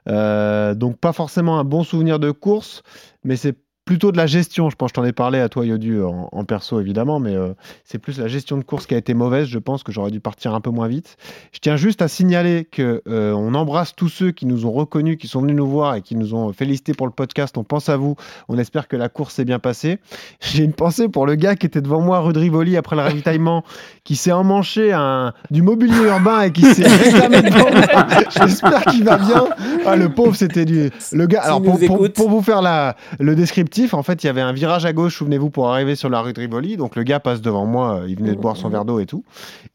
Euh, 0.07 0.73
donc 0.75 0.97
pas 0.97 1.11
forcément 1.11 1.59
un 1.59 1.65
bon 1.65 1.83
souvenir 1.83 2.19
de 2.19 2.31
course, 2.31 2.83
mais 3.25 3.35
c'est 3.35 3.57
plutôt 3.87 4.11
de 4.11 4.17
la 4.17 4.27
gestion. 4.27 4.69
Je 4.69 4.75
pense 4.75 4.91
que 4.91 4.97
je 4.97 5.01
t'en 5.01 5.07
ai 5.07 5.13
parlé 5.13 5.39
à 5.39 5.49
toi, 5.49 5.65
Yodu, 5.65 6.03
en, 6.03 6.29
en 6.31 6.43
perso 6.43 6.79
évidemment, 6.79 7.19
mais 7.19 7.33
euh, 7.33 7.53
c'est 7.85 7.97
plus 7.97 8.19
la 8.19 8.27
gestion 8.27 8.57
de 8.57 8.63
course 8.63 8.85
qui 8.85 8.93
a 8.93 8.97
été 8.97 9.13
mauvaise. 9.13 9.47
Je 9.47 9.57
pense 9.57 9.81
que 9.81 9.91
j'aurais 9.91 10.11
dû 10.11 10.19
partir 10.19 10.53
un 10.53 10.61
peu 10.61 10.69
moins 10.69 10.87
vite. 10.87 11.17
Je 11.53 11.59
tiens 11.59 11.77
juste 11.77 12.01
à 12.01 12.07
signaler 12.07 12.65
que 12.69 13.01
euh, 13.07 13.31
on 13.31 13.53
embrasse 13.55 13.95
tous 13.95 14.09
ceux 14.09 14.31
qui 14.31 14.45
nous 14.45 14.65
ont 14.65 14.71
reconnus, 14.71 15.17
qui 15.17 15.27
sont 15.27 15.41
venus 15.41 15.55
nous 15.55 15.65
voir 15.65 15.95
et 15.95 16.01
qui 16.01 16.15
nous 16.15 16.35
ont 16.35 16.51
félicité 16.51 16.93
pour 16.93 17.07
le 17.07 17.13
podcast. 17.13 17.57
On 17.57 17.63
pense 17.63 17.87
à 17.87 17.95
vous. 17.95 18.15
On 18.49 18.57
espère 18.57 18.89
que 18.89 18.97
la 18.97 19.07
course 19.07 19.35
s'est 19.35 19.45
bien 19.45 19.59
passée. 19.59 19.99
J'ai 20.41 20.63
une 20.63 20.73
pensée 20.73 21.07
pour 21.07 21.25
le 21.25 21.35
gars 21.35 21.55
qui 21.55 21.65
était 21.65 21.81
devant 21.81 22.01
moi, 22.01 22.19
rue 22.19 22.33
de 22.33 22.39
Rivoli, 22.39 22.75
après 22.75 22.97
le 22.97 23.03
ravitaillement, 23.03 23.63
qui 24.03 24.17
s'est 24.17 24.33
emmanché 24.33 24.91
un, 24.91 25.33
du 25.49 25.61
mobilier 25.61 26.03
urbain 26.07 26.41
et 26.41 26.51
qui 26.51 26.63
s'est 26.63 26.87
réclamé 26.87 27.41
devant 27.41 27.71
moi. 27.71 28.07
J'espère 28.37 28.83
qu'il 28.85 29.05
va 29.05 29.17
bien. 29.17 29.47
Ah, 29.85 29.95
le 29.95 30.09
pauvre, 30.09 30.35
c'était 30.35 30.65
du. 30.65 30.91
Le 31.13 31.25
gars. 31.25 31.43
Alors, 31.43 31.61
pour, 31.61 31.79
pour 32.11 32.29
vous 32.29 32.41
faire 32.41 32.61
la, 32.61 32.97
le 33.19 33.33
descriptif, 33.33 33.76
en 33.91 34.03
fait, 34.03 34.23
il 34.23 34.27
y 34.27 34.29
avait 34.29 34.41
un 34.41 34.53
virage 34.53 34.85
à 34.85 34.93
gauche, 34.93 35.17
souvenez-vous, 35.17 35.49
pour 35.49 35.69
arriver 35.69 35.95
sur 35.95 36.09
la 36.09 36.21
rue 36.21 36.33
de 36.33 36.39
Rivoli. 36.39 36.77
Donc, 36.77 36.95
le 36.95 37.03
gars 37.03 37.19
passe 37.19 37.41
devant 37.41 37.65
moi, 37.65 37.99
euh, 38.01 38.05
il 38.07 38.17
venait 38.17 38.31
de 38.35 38.39
boire 38.39 38.57
son 38.57 38.69
verre 38.69 38.85
d'eau 38.85 38.99
et 38.99 39.05
tout. 39.05 39.23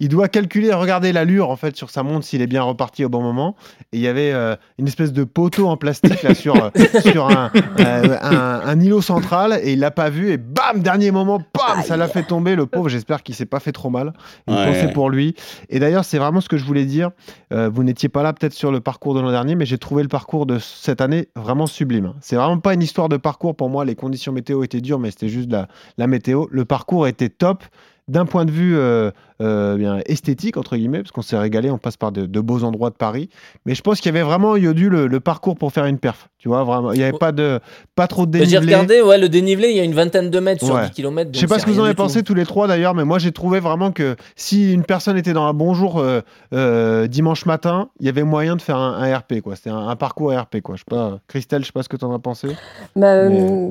Il 0.00 0.08
doit 0.08 0.28
calculer, 0.28 0.72
regarder 0.72 1.12
l'allure, 1.12 1.50
en 1.50 1.56
fait, 1.56 1.76
sur 1.76 1.90
sa 1.90 2.02
montre, 2.02 2.24
s'il 2.26 2.42
est 2.42 2.46
bien 2.46 2.62
reparti 2.62 3.04
au 3.04 3.08
bon 3.08 3.22
moment. 3.22 3.56
Et 3.92 3.98
il 3.98 4.00
y 4.00 4.08
avait 4.08 4.32
euh, 4.32 4.56
une 4.78 4.86
espèce 4.88 5.12
de 5.12 5.24
poteau 5.24 5.68
en 5.68 5.76
plastique, 5.76 6.22
là, 6.22 6.34
sur, 6.34 6.56
euh, 6.56 6.70
sur 7.02 7.26
un, 7.26 7.50
euh, 7.80 8.16
un, 8.22 8.60
un 8.64 8.80
îlot 8.80 9.02
central, 9.02 9.58
et 9.62 9.72
il 9.74 9.78
l'a 9.78 9.90
pas 9.90 10.10
vu, 10.10 10.30
et 10.32 10.36
bam, 10.36 10.80
dernier 10.82 11.10
moment, 11.10 11.38
bam, 11.54 11.82
ça 11.84 11.96
l'a 11.96 12.08
fait 12.08 12.22
tomber, 12.24 12.56
le 12.56 12.66
pauvre. 12.66 12.88
J'espère 12.88 13.22
qu'il 13.22 13.34
s'est 13.34 13.46
pas 13.46 13.60
fait 13.60 13.72
trop 13.72 13.90
mal. 13.90 14.12
Une 14.48 14.54
Ouais. 14.54 14.66
pensée 14.66 14.92
pour 14.92 15.08
lui. 15.10 15.34
Et 15.70 15.78
d'ailleurs, 15.78 16.04
c'est 16.04 16.18
vraiment 16.18 16.40
ce 16.40 16.48
que 16.48 16.56
je 16.58 16.64
voulais 16.64 16.84
dire. 16.84 17.10
Euh, 17.52 17.70
vous 17.72 17.82
n'étiez 17.84 18.08
pas 18.08 18.22
là 18.22 18.32
peut-être 18.32 18.52
sur 18.52 18.70
le 18.72 18.80
parcours 18.80 19.14
de 19.14 19.20
l'an 19.20 19.30
dernier, 19.30 19.54
mais 19.54 19.64
j'ai 19.66 19.78
trouvé 19.78 20.02
le 20.02 20.08
parcours 20.08 20.46
de 20.46 20.58
cette 20.58 21.00
année 21.00 21.28
vraiment 21.36 21.66
sublime. 21.66 22.12
C'est 22.20 22.36
vraiment 22.36 22.58
pas 22.58 22.74
une 22.74 22.82
histoire 22.82 23.08
de 23.08 23.16
parcours 23.16 23.54
pour 23.56 23.68
moi. 23.70 23.84
Les 23.84 23.91
conditions 23.94 24.32
météo 24.32 24.62
étaient 24.62 24.80
dures, 24.80 24.98
mais 24.98 25.10
c'était 25.10 25.28
juste 25.28 25.50
la, 25.50 25.68
la 25.98 26.06
météo. 26.06 26.46
Le 26.50 26.64
parcours 26.64 27.06
était 27.06 27.28
top. 27.28 27.64
D'un 28.08 28.26
point 28.26 28.44
de 28.44 28.50
vue 28.50 28.76
euh, 28.76 29.12
euh, 29.42 29.76
bien 29.76 30.00
esthétique, 30.06 30.56
entre 30.56 30.76
guillemets, 30.76 31.00
parce 31.00 31.10
qu'on 31.10 31.22
s'est 31.22 31.36
régalé, 31.38 31.70
on 31.70 31.78
passe 31.78 31.96
par 31.96 32.12
de, 32.12 32.26
de 32.26 32.40
beaux 32.40 32.64
endroits 32.64 32.90
de 32.90 32.94
Paris. 32.94 33.28
Mais 33.66 33.74
je 33.74 33.82
pense 33.82 34.00
qu'il 34.00 34.06
y 34.12 34.16
avait 34.16 34.24
vraiment 34.24 34.56
Yodu 34.56 34.88
le, 34.88 35.06
le 35.06 35.20
parcours 35.20 35.56
pour 35.56 35.72
faire 35.72 35.84
une 35.86 35.98
perf. 35.98 36.28
Tu 36.38 36.48
vois, 36.48 36.64
vraiment. 36.64 36.92
Il 36.92 36.98
n'y 36.98 37.04
avait 37.04 37.16
pas, 37.16 37.30
de, 37.32 37.60
pas 37.94 38.06
trop 38.08 38.26
de 38.26 38.32
Bah, 38.32 38.38
J'ai 38.40 38.46
dénivelé. 38.58 38.74
regardé, 38.74 39.02
ouais, 39.02 39.18
le 39.18 39.28
dénivelé, 39.28 39.68
il 39.70 39.76
y 39.76 39.80
a 39.80 39.84
une 39.84 39.94
vingtaine 39.94 40.28
de 40.30 40.40
mètres 40.40 40.64
sur 40.64 40.74
Ouais. 40.74 40.86
10 40.86 40.90
km. 40.90 41.30
Je 41.32 41.38
sais 41.38 41.46
pas 41.46 41.58
ce 41.58 41.66
que 41.66 41.70
vous 41.70 41.80
en 41.80 41.84
avez 41.84 41.94
pensé 41.94 42.22
tous 42.22 42.34
les 42.34 42.44
trois 42.46 42.66
d'ailleurs, 42.66 42.94
mais 42.94 43.04
moi 43.04 43.18
j'ai 43.20 43.30
trouvé 43.32 43.60
vraiment 43.60 43.92
que 43.92 44.16
si 44.34 44.72
une 44.72 44.82
personne 44.84 45.16
était 45.16 45.32
dans 45.34 45.44
un 45.44 45.52
bon 45.54 45.74
jour 45.74 45.98
euh, 46.00 46.20
euh, 46.52 47.06
dimanche 47.06 47.46
matin, 47.46 47.90
il 48.00 48.06
y 48.06 48.08
avait 48.08 48.24
moyen 48.24 48.56
de 48.56 48.62
faire 48.62 48.76
un, 48.76 48.94
un 49.02 49.16
RP 49.16 49.40
quoi. 49.40 49.54
C'était 49.56 49.70
un, 49.70 49.86
un 49.88 49.94
parcours 49.96 50.32
RP 50.32 50.60
quoi. 50.62 50.74
Je 50.76 50.80
sais 50.80 50.84
pas, 50.88 51.18
Christelle, 51.28 51.60
je 51.62 51.66
sais 51.66 51.72
pas 51.72 51.82
ce 51.84 51.88
que 51.88 51.96
tu 51.96 52.04
en 52.04 52.12
as 52.14 52.18
pensé. 52.18 52.48
Bah, 52.96 53.28
Mais- 53.28 53.40
euh, 53.40 53.70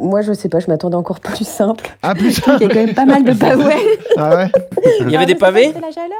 moi, 0.00 0.22
je 0.22 0.32
sais 0.34 0.48
pas, 0.48 0.60
je 0.60 0.68
m'attendais 0.68 0.94
encore 0.94 1.18
plus 1.20 1.46
simple. 1.48 1.88
Ah 2.02 2.14
plus 2.14 2.40
Il 2.46 2.62
y 2.62 2.64
a 2.64 2.68
quand 2.68 2.74
même 2.74 2.94
pas 2.94 3.06
mal 3.06 3.24
de 3.24 3.32
ouais. 3.64 3.98
Ah 4.16 4.36
ouais? 4.36 4.52
Il 5.00 5.10
y 5.10 5.16
avait 5.16 5.26
des 5.26 5.34
pavés 5.34 5.72
la 5.72 5.90
chaleur 5.90 6.18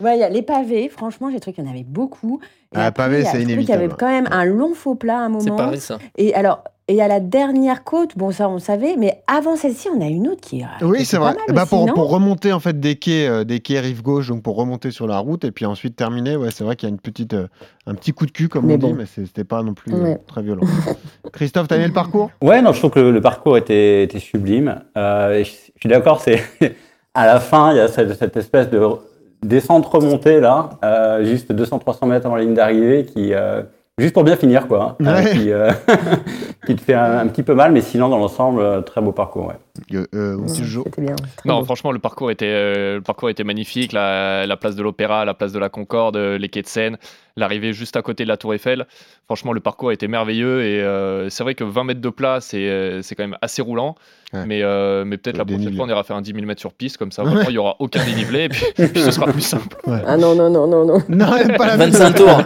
Ouais, 0.00 0.16
il 0.16 0.20
y 0.20 0.24
a 0.24 0.30
les 0.30 0.40
pavés, 0.40 0.88
franchement, 0.88 1.30
j'ai 1.30 1.40
trouvé 1.40 1.54
qu'il 1.54 1.62
y 1.62 1.68
en 1.68 1.70
avait 1.70 1.84
beaucoup. 1.84 2.40
Et 2.72 2.76
Ah, 2.78 2.90
pavé, 2.90 3.18
il 3.18 3.24
c'est 3.24 3.32
trouvais 3.32 3.44
qu'il 3.44 3.50
y 3.50 3.72
avait 3.72 3.84
inévitable. 3.84 3.96
quand 3.98 4.08
même 4.08 4.28
un 4.30 4.46
long 4.46 4.72
faux 4.72 4.94
plat 4.94 5.18
à 5.18 5.20
un 5.24 5.38
C'est 5.40 5.50
moment. 5.50 5.56
pas 5.56 5.66
vrai 5.66 5.76
ça. 5.76 5.98
Et 6.16 6.34
alors, 6.34 6.64
et 6.88 7.02
à 7.02 7.08
la 7.08 7.20
dernière 7.20 7.84
côte, 7.84 8.16
bon, 8.16 8.30
ça 8.30 8.48
on 8.48 8.58
savait, 8.58 8.96
mais 8.96 9.22
avant 9.26 9.56
celle-ci, 9.56 9.88
on 9.94 10.00
a 10.00 10.06
une 10.06 10.26
autre 10.28 10.40
qui. 10.40 10.60
qui 10.78 10.84
Oui, 10.84 11.04
c'est 11.04 11.18
vrai. 11.18 11.34
mal 11.34 11.54
Bah, 11.54 11.62
aussi, 11.64 11.68
pour, 11.68 11.92
pour 11.92 12.08
remonter 12.08 12.54
en 12.54 12.60
fait 12.60 12.80
des 12.80 12.96
quais, 12.96 13.28
euh, 13.28 13.44
des 13.44 13.60
quais 13.60 13.78
rive 13.78 14.00
gauche, 14.00 14.28
donc 14.28 14.42
pour 14.42 14.56
remonter 14.56 14.90
sur 14.90 15.06
la 15.06 15.18
route 15.18 15.44
et 15.44 15.50
puis 15.52 15.66
ensuite 15.66 15.96
terminer, 15.96 16.34
ouais, 16.36 16.50
c'est 16.50 16.64
vrai 16.64 16.76
qu'il 16.76 16.88
y 16.88 16.92
a 16.92 16.94
une 16.94 17.00
petite, 17.00 17.34
euh, 17.34 17.48
un 17.86 17.94
petit 17.94 18.12
coup 18.12 18.24
de 18.24 18.30
cul 18.32 18.48
comme 18.48 18.64
Mais 18.66 18.74
on 18.76 18.78
bon. 18.78 18.88
dit, 18.88 18.94
mais 18.94 19.04
c'est- 19.06 19.26
c'était 19.26 19.44
pas 19.44 19.62
non 19.62 19.74
plus 19.74 19.92
euh, 19.92 20.02
Ouais. 20.02 20.18
très 20.26 20.40
violent. 20.42 20.62
Christophe, 21.34 21.68
t'as 21.68 21.76
aimé 21.76 21.88
le 21.88 21.92
parcours? 21.92 22.30
Ouais, 22.42 22.62
non, 22.62 22.72
je 22.72 22.78
trouve 22.78 22.92
que 22.92 23.00
le, 23.00 23.10
le 23.10 23.20
parcours 23.20 23.58
était, 23.58 24.04
était 24.04 24.18
sublime. 24.18 24.82
Euh, 24.96 25.44
je 25.44 25.50
suis 25.50 25.88
d'accord, 25.88 26.22
c'est 26.22 26.42
à 27.14 27.26
la 27.26 27.40
fin, 27.40 27.72
il 27.72 27.76
y 27.76 27.80
a 27.80 27.88
cette, 27.88 28.14
cette 28.14 28.36
espèce 28.36 28.70
de 28.70 28.80
descente-remontée 29.42 30.40
là, 30.40 30.70
euh, 30.84 31.24
juste 31.24 31.52
200-300 31.52 32.06
mètres 32.06 32.26
avant 32.26 32.36
la 32.36 32.42
ligne 32.42 32.54
d'arrivée, 32.54 33.04
qui 33.06 33.32
euh, 33.34 33.62
juste 33.98 34.14
pour 34.14 34.24
bien 34.24 34.36
finir 34.36 34.68
quoi, 34.68 34.96
hein, 35.04 35.14
Ouais. 35.14 35.30
qui, 35.32 35.50
euh, 35.52 35.70
qui 36.66 36.76
te 36.76 36.80
fait 36.82 36.94
un, 36.94 37.18
un 37.18 37.26
petit 37.26 37.42
peu 37.42 37.54
mal, 37.54 37.72
mais 37.72 37.80
sinon 37.80 38.08
dans 38.08 38.18
l'ensemble, 38.18 38.60
euh, 38.60 38.80
très 38.82 39.00
beau 39.00 39.12
parcours. 39.12 39.46
Ouais. 39.48 39.54
Euh, 39.92 40.06
euh, 40.14 40.36
Ouais, 40.36 40.82
bien. 40.98 41.16
Non, 41.44 41.58
beau. 41.60 41.64
franchement, 41.64 41.92
le 41.92 41.98
parcours 41.98 42.30
était, 42.30 42.46
euh, 42.46 42.96
le 42.96 43.00
parcours 43.02 43.30
était 43.30 43.44
magnifique. 43.44 43.92
La, 43.92 44.46
la 44.46 44.56
place 44.56 44.76
de 44.76 44.82
l'Opéra, 44.82 45.24
la 45.24 45.34
place 45.34 45.52
de 45.52 45.58
la 45.58 45.68
Concorde, 45.68 46.16
euh, 46.16 46.38
les 46.38 46.48
quais 46.48 46.62
de 46.62 46.66
Seine, 46.66 46.96
l'arrivée 47.36 47.72
juste 47.72 47.96
à 47.96 48.02
côté 48.02 48.24
de 48.24 48.28
la 48.28 48.36
Tour 48.36 48.54
Eiffel. 48.54 48.86
Franchement, 49.26 49.52
le 49.52 49.60
parcours 49.60 49.92
était 49.92 50.08
merveilleux. 50.08 50.62
Et 50.64 50.80
euh, 50.80 51.28
c'est 51.30 51.42
vrai 51.42 51.54
que 51.54 51.64
20 51.64 51.84
mètres 51.84 52.00
de 52.00 52.08
plat, 52.08 52.40
c'est 52.40 52.68
euh, 52.68 53.02
c'est 53.02 53.14
quand 53.14 53.24
même 53.24 53.38
assez 53.42 53.62
roulant. 53.62 53.94
Ouais. 54.32 54.46
Mais, 54.46 54.62
euh, 54.62 55.04
mais 55.04 55.16
peut-être 55.18 55.36
la 55.38 55.44
prochaine 55.44 55.74
fois, 55.74 55.86
on 55.86 55.88
ira 55.88 56.04
faire 56.04 56.14
un 56.14 56.22
10 56.22 56.32
000 56.34 56.46
mètres 56.46 56.60
sur 56.60 56.72
piste. 56.72 56.98
Comme 56.98 57.10
ça, 57.10 57.24
il 57.48 57.50
n'y 57.50 57.58
aura 57.58 57.74
aucun 57.80 58.04
dénivelé. 58.04 58.44
Et 58.44 58.48
puis, 58.48 58.64
puis 58.76 59.02
ce 59.02 59.10
sera 59.10 59.26
plus 59.26 59.40
simple. 59.40 59.76
Ah 60.06 60.16
non, 60.16 60.36
non, 60.36 60.50
non, 60.50 60.68
non, 60.68 60.84
non. 60.84 61.02
Non, 61.08 61.26
pas 61.58 61.66
la 61.66 61.76
25 61.76 62.14
tours. 62.14 62.42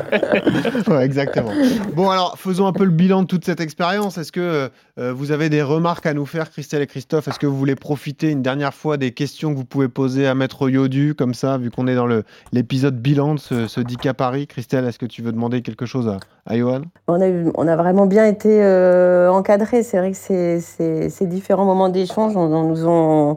ouais, 0.89 1.05
exactement. 1.05 1.53
Bon, 1.95 2.09
alors, 2.09 2.39
faisons 2.39 2.67
un 2.67 2.73
peu 2.73 2.85
le 2.85 2.91
bilan 2.91 3.23
de 3.23 3.27
toute 3.27 3.45
cette 3.45 3.61
expérience. 3.61 4.17
Est-ce 4.17 4.33
que 4.33 4.71
euh, 4.99 5.13
vous 5.13 5.31
avez 5.31 5.51
des 5.51 5.61
remarques 5.61 6.07
à 6.07 6.15
nous 6.15 6.25
faire, 6.25 6.51
Christelle 6.51 6.81
et 6.83 6.87
Christophe 6.87 7.24
Est-ce 7.29 7.39
que 7.39 7.47
vous 7.47 7.57
voulez 7.57 7.75
profiter 7.75 8.31
une 8.31 8.43
dernière 8.43 8.75
fois 8.75 8.97
des 8.97 9.13
questions 9.13 9.53
que 9.53 9.57
vous 9.57 9.65
pouvez 9.65 9.89
poser 9.89 10.27
à 10.27 10.35
Maître 10.35 10.69
Yodu, 10.69 11.15
comme 11.15 11.35
ça, 11.35 11.59
vu 11.59 11.71
qu'on 11.71 11.87
est 11.87 11.95
dans 11.95 12.09
l'épisode 12.53 13.01
bilan 13.01 13.35
de 13.35 13.41
ce, 13.41 13.67
ce 13.67 13.81
10K 13.81 14.13
Paris? 14.13 14.47
Christelle, 14.47 14.85
est-ce 14.85 14.99
que 14.99 15.07
tu 15.07 15.23
veux 15.23 15.33
demander 15.33 15.63
quelque 15.63 15.87
chose 15.87 16.09
à, 16.09 16.19
à 16.47 16.57
Johan? 16.57 16.83
On 17.09 17.21
a, 17.21 17.77
vraiment 17.77 18.07
bien 18.07 18.27
été 18.27 18.63
euh, 18.63 19.31
encadrés. 19.31 19.83
C'est 19.83 19.99
vrai 19.99 20.13
que 20.13 20.17
ces, 20.17 21.27
différents 21.27 21.65
moments 21.65 21.89
d'échange 21.89 22.35
nous 22.35 22.87
ont 22.87 23.37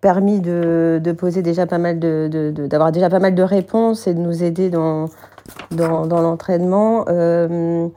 permis 0.00 0.40
de, 0.40 1.14
poser 1.16 1.42
déjà 1.42 1.66
pas 1.66 1.78
mal 1.78 1.98
de, 1.98 2.52
d'avoir 2.68 2.92
déjà 2.92 3.08
pas 3.08 3.18
mal 3.18 3.34
de 3.34 3.42
réponses 3.42 4.06
et 4.06 4.14
de 4.14 4.20
nous 4.20 4.42
aider 4.42 4.70
dans, 4.70 5.06
dans, 5.70 6.06
dans 6.06 6.20
l'entraînement. 6.20 7.04
Euh, 7.08 7.88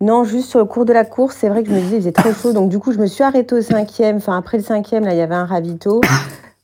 non, 0.00 0.24
juste 0.24 0.48
sur 0.48 0.58
le 0.58 0.64
cours 0.64 0.84
de 0.84 0.92
la 0.92 1.04
course, 1.04 1.36
c'est 1.38 1.48
vrai 1.48 1.62
que 1.62 1.68
je 1.70 1.74
me 1.74 1.80
disais, 1.80 1.96
il 1.96 2.00
faisait 2.00 2.12
très 2.12 2.32
chaud. 2.34 2.52
Donc, 2.52 2.68
du 2.70 2.78
coup, 2.78 2.92
je 2.92 2.98
me 2.98 3.06
suis 3.06 3.22
arrêtée 3.22 3.54
au 3.54 3.60
cinquième. 3.60 4.16
Enfin, 4.16 4.36
après 4.38 4.56
le 4.58 4.62
cinquième, 4.64 5.04
là, 5.04 5.12
il 5.12 5.18
y 5.18 5.22
avait 5.22 5.34
un 5.34 5.44
ravito. 5.46 6.00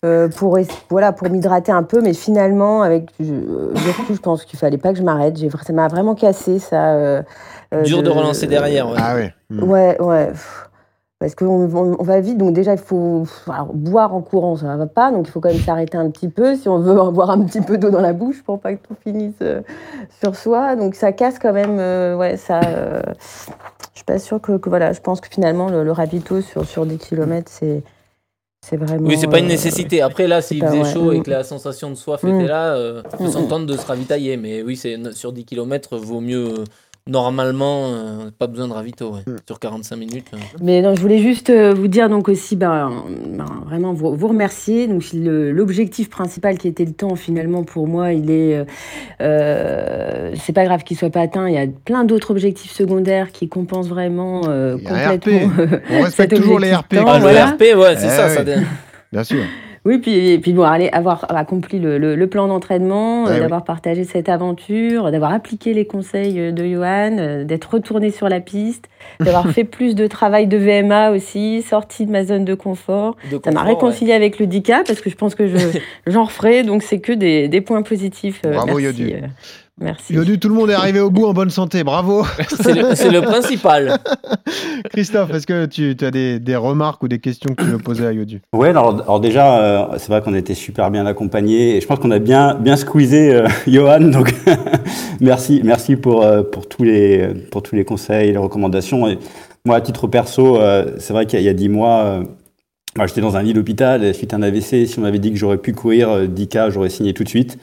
euh, 0.05 0.29
pour, 0.29 0.59
voilà, 0.91 1.13
pour 1.13 1.29
m'hydrater 1.31 1.73
un 1.73 1.83
peu, 1.83 2.01
mais 2.01 2.13
finalement, 2.15 2.83
avec 2.83 3.11
je, 3.19 3.25
du 3.25 4.15
je 4.15 4.19
pense 4.21 4.45
qu'il 4.45 4.59
fallait 4.59 4.79
pas 4.79 4.93
que 4.93 4.99
je 4.99 5.03
m'arrête. 5.03 5.37
J'ai- 5.37 5.51
Ça 5.51 5.73
m'a 5.73 5.89
vraiment 5.89 6.15
cassé, 6.15 6.59
ça. 6.59 6.93
euh, 6.95 7.23
euh, 7.75 7.83
Dur 7.83 8.03
de 8.03 8.11
relancer 8.11 8.47
derrière. 8.47 8.89
ouais. 8.89 8.97
Ah 8.99 9.15
ouais. 9.17 9.35
Hmm. 9.51 9.63
Ouais, 9.65 10.01
ouais. 10.01 10.27
pff. 10.29 10.69
Parce 11.19 11.35
qu'on 11.35 11.47
on, 11.75 11.97
on 11.99 12.03
va 12.03 12.21
vite, 12.21 12.37
donc 12.37 12.53
déjà 12.53 12.73
il 12.73 12.79
faut 12.79 13.25
alors, 13.49 13.73
boire 13.73 14.15
en 14.15 14.21
courant, 14.21 14.57
ça 14.57 14.77
va 14.77 14.87
pas, 14.87 15.11
donc 15.11 15.27
il 15.27 15.31
faut 15.31 15.41
quand 15.41 15.49
même 15.51 15.63
s'arrêter 15.63 15.97
un 15.97 16.11
petit 16.11 16.29
peu 16.29 16.57
si 16.57 16.69
on 16.69 16.79
veut 16.79 17.01
avoir 17.01 17.31
un 17.31 17.41
petit 17.43 17.63
peu 17.63 17.79
d'eau 17.79 17.89
dans 17.89 18.03
la 18.03 18.13
bouche 18.13 18.43
pour 18.43 18.61
pas 18.61 18.75
que 18.75 18.87
tout 18.87 18.95
finisse 19.03 19.33
euh, 19.41 19.63
sur 20.23 20.37
soi. 20.37 20.77
Donc 20.77 20.95
ça 20.95 21.13
casse 21.13 21.39
quand 21.39 21.55
même, 21.55 21.79
euh, 21.79 22.17
ouais, 22.19 22.37
ça. 22.37 22.61
euh, 22.65 23.01
je 23.93 23.99
suis 24.01 24.05
pas 24.05 24.19
sûre 24.19 24.43
que, 24.43 24.59
que, 24.59 24.69
voilà, 24.69 24.93
je 24.93 25.01
pense 25.01 25.23
que 25.23 25.29
finalement 25.31 25.71
le, 25.71 25.85
le 25.85 25.93
ravito 25.93 26.43
sur, 26.43 26.67
sur 26.67 26.85
10 26.85 26.99
km, 26.99 27.51
c'est 27.51 27.83
c'est 28.63 28.77
vraiment. 28.77 29.07
Oui, 29.09 29.17
c'est 29.17 29.29
pas 29.29 29.39
une 29.39 29.45
euh, 29.45 29.49
nécessité. 29.49 30.03
Après, 30.03 30.27
là, 30.27 30.43
s'il 30.43 30.63
faisait 30.65 30.83
ouais. 30.83 30.93
chaud 30.93 31.13
et 31.13 31.21
Mm. 31.21 31.23
que 31.23 31.31
la 31.31 31.45
sensation 31.45 31.89
de 31.89 31.95
soif 31.95 32.25
Mm. 32.25 32.29
était 32.41 32.49
là, 32.49 32.75
euh, 32.75 33.01
on 33.15 33.17
peut 33.17 33.25
Mm. 33.25 33.31
s'entendre 33.31 33.67
de 33.67 33.77
se 33.77 33.87
ravitailler. 33.87 34.37
Mais 34.37 34.63
oui, 34.63 34.75
c'est 34.77 34.99
sur 35.13 35.33
10 35.33 35.45
km, 35.45 35.97
vaut 35.97 36.21
mieux. 36.21 36.65
Normalement, 37.09 37.85
euh, 37.93 38.31
pas 38.37 38.49
besoin 38.49 38.67
de 38.67 38.73
ravito. 38.73 39.11
ouais. 39.13 39.21
Mm. 39.27 39.37
Sur 39.47 39.61
45 39.61 39.97
minutes. 39.97 40.27
euh. 40.35 40.39
Mais 40.61 40.83
non, 40.83 40.95
je 40.97 41.01
voulais 41.01 41.19
juste 41.21 41.51
euh, 41.51 41.73
vous 41.73 41.87
dire 41.87 42.09
donc 42.09 42.29
aussi, 42.29 42.57
ben, 42.57 42.91
ben, 43.29 43.45
vraiment 43.65 43.93
vous, 43.93 44.17
vous 44.17 44.27
remercier. 44.29 44.89
Donc 44.89 45.05
l'objectif 45.13 46.11
principal 46.11 46.59
qui 46.59 46.67
était 46.67 46.85
le 46.85 46.93
temps 46.93 47.15
finalement 47.15 47.63
pour 47.63 47.87
moi, 47.87 48.13
il 48.13 48.29
est, 48.31 48.57
euh, 48.59 48.65
euh, 49.21 50.33
c'est 50.41 50.53
pas 50.53 50.65
grave 50.65 50.83
qu'il 50.83 50.97
soit 50.97 51.11
pas 51.11 51.21
atteint. 51.21 51.49
Il 51.49 51.55
y 51.55 51.59
a 51.59 51.67
plein 51.85 52.05
d'autres 52.05 52.33
objectifs 52.33 52.73
secondaires 52.73 53.31
qui 53.31 53.49
compensent 53.49 53.89
vraiment 53.89 54.43
euh, 54.49 54.77
complètement. 54.77 55.47
RP. 55.49 55.81
On 55.91 56.03
respecte 56.03 56.35
toujours 56.41 56.59
les 56.59 56.75
RP. 56.75 56.97
temps, 56.97 57.05
Ah, 57.07 57.17
le 57.19 57.21
voilà. 57.23 57.47
RP, 57.53 57.61
ouais, 57.77 57.95
c'est 57.97 58.07
Eh 58.07 58.11
ça. 58.11 58.27
oui. 58.29 58.35
ça 58.35 58.45
dé- 58.45 58.57
Bien 59.13 59.23
sûr. 59.25 59.45
Oui, 59.87 59.99
puis, 59.99 60.31
et 60.31 60.39
puis 60.39 60.53
bon, 60.53 60.65
aller 60.65 60.89
avoir 60.91 61.25
accompli 61.35 61.79
le, 61.79 61.97
le- 61.97 62.17
le 62.17 62.27
plan 62.27 62.49
d'entraînement, 62.49 63.25
Ouais, 63.25 63.35
oui. 63.35 63.39
d'avoir 63.41 63.65
partagé 63.65 64.05
cette 64.05 64.29
aventure, 64.29 65.11
d'avoir 65.13 65.33
appliqué 65.33 65.73
les 65.75 65.87
conseils 65.87 66.39
euh, 66.41 66.51
de 66.53 66.65
Johan, 66.67 67.17
euh, 67.19 67.45
d'être 67.45 67.73
retourné 67.75 68.11
sur 68.11 68.29
la 68.29 68.41
piste, 68.41 68.87
d'avoir 69.21 69.49
fait 69.53 69.65
plus 69.65 69.95
de 69.95 70.07
travail 70.07 70.47
de 70.49 70.57
VMA 70.57 71.11
aussi, 71.13 71.63
sorti 71.63 72.05
de 72.05 72.11
ma 72.11 72.25
zone 72.25 72.45
de 72.45 72.55
confort. 72.55 73.17
de 73.31 73.41
Ça 73.45 73.53
m'a 73.53 73.63
réconcilié 73.63 74.13
avec 74.13 74.39
le 74.39 74.47
DICA 74.47 74.83
parce 74.87 75.01
que 75.01 75.09
je 75.09 75.15
pense 75.17 75.35
que 75.35 75.47
je, 75.47 75.57
j'en 76.07 76.25
referai, 76.25 76.65
donc 76.65 76.83
c'est 76.83 76.99
que 76.99 77.13
des, 77.13 77.49
des 77.49 77.61
points 77.61 77.83
positifs. 77.83 78.41
Euh, 78.45 78.53
Bravo, 78.55 78.79
Yodu. 78.81 79.13
Merci. 79.81 80.15
Yodu, 80.15 80.39
tout 80.39 80.49
le 80.49 80.55
monde 80.55 80.71
est 80.71 80.75
arrivé 80.75 81.01
au 81.01 81.11
bout 81.11 81.27
en 81.27 81.33
bonne 81.33 81.51
santé. 81.51 81.85
Bravo. 81.85 82.25
C'est 82.61 83.11
le, 83.11 83.21
principal. 83.21 83.99
Christophe, 84.93 85.33
est-ce 85.35 85.47
que 85.47 85.67
tu, 85.67 85.97
tu 85.97 86.05
as 86.05 86.11
des, 86.11 86.39
des 86.39 86.57
remarques 86.57 87.03
ou 87.03 87.09
des 87.09 87.19
questions 87.19 87.55
que 87.55 87.63
tu 87.63 87.69
veux 87.71 87.79
poser 87.79 88.07
à 88.07 88.13
Yodu 88.13 88.41
Ouais, 88.55 88.69
alors, 88.71 89.01
alors 89.03 89.21
déjà, 89.21 89.59
euh, 89.61 89.99
c'est 89.99 90.09
vrai 90.09 90.23
qu'on 90.23 90.35
a 90.35 90.39
été 90.39 90.55
super 90.55 90.91
bien 90.91 91.07
accompagnés 91.07 91.77
et 91.77 91.81
je 91.81 91.87
pense 91.87 91.99
qu'on 91.99 92.11
a 92.11 92.19
bien, 92.19 92.55
bien 92.55 92.77
squeezé 92.77 93.35
euh, 93.35 93.49
Johan. 93.67 94.01
Donc, 94.01 94.35
merci, 95.21 95.61
merci 95.65 95.97
pour, 95.97 96.23
euh, 96.25 96.43
pour, 96.43 96.69
tous 96.69 96.85
les, 96.85 97.29
pour 97.51 97.63
tous 97.63 97.75
les 97.77 97.85
conseils, 97.85 98.33
les 98.33 98.39
recommandations. 98.39 99.09
Et 99.09 99.19
moi, 99.65 99.77
à 99.77 99.81
titre 99.81 100.07
perso, 100.07 100.59
euh, 100.61 100.93
c'est 100.99 101.13
vrai 101.13 101.27
qu'il 101.27 101.39
y 101.39 101.43
a- 101.43 101.43
il 101.43 101.47
y 101.47 101.51
a 101.51 101.55
dix 101.55 101.69
mois, 101.69 102.05
euh, 102.05 102.25
moi, 102.97 103.07
j'étais 103.07 103.21
dans 103.21 103.37
un 103.37 103.43
lit 103.43 103.53
d'hôpital 103.53 104.15
suite 104.15 104.33
à 104.33 104.37
un 104.37 104.43
AVC. 104.43 104.87
Si 104.87 104.99
on 104.99 105.03
m'avait 105.03 105.19
dit 105.19 105.31
que 105.31 105.37
j'aurais 105.37 105.59
pu 105.59 105.73
courir 105.75 106.09
euh, 106.09 106.27
10K, 106.27 106.71
j'aurais 106.71 106.89
signé 106.89 107.13
tout 107.13 107.25
de 107.25 107.29
suite. 107.29 107.59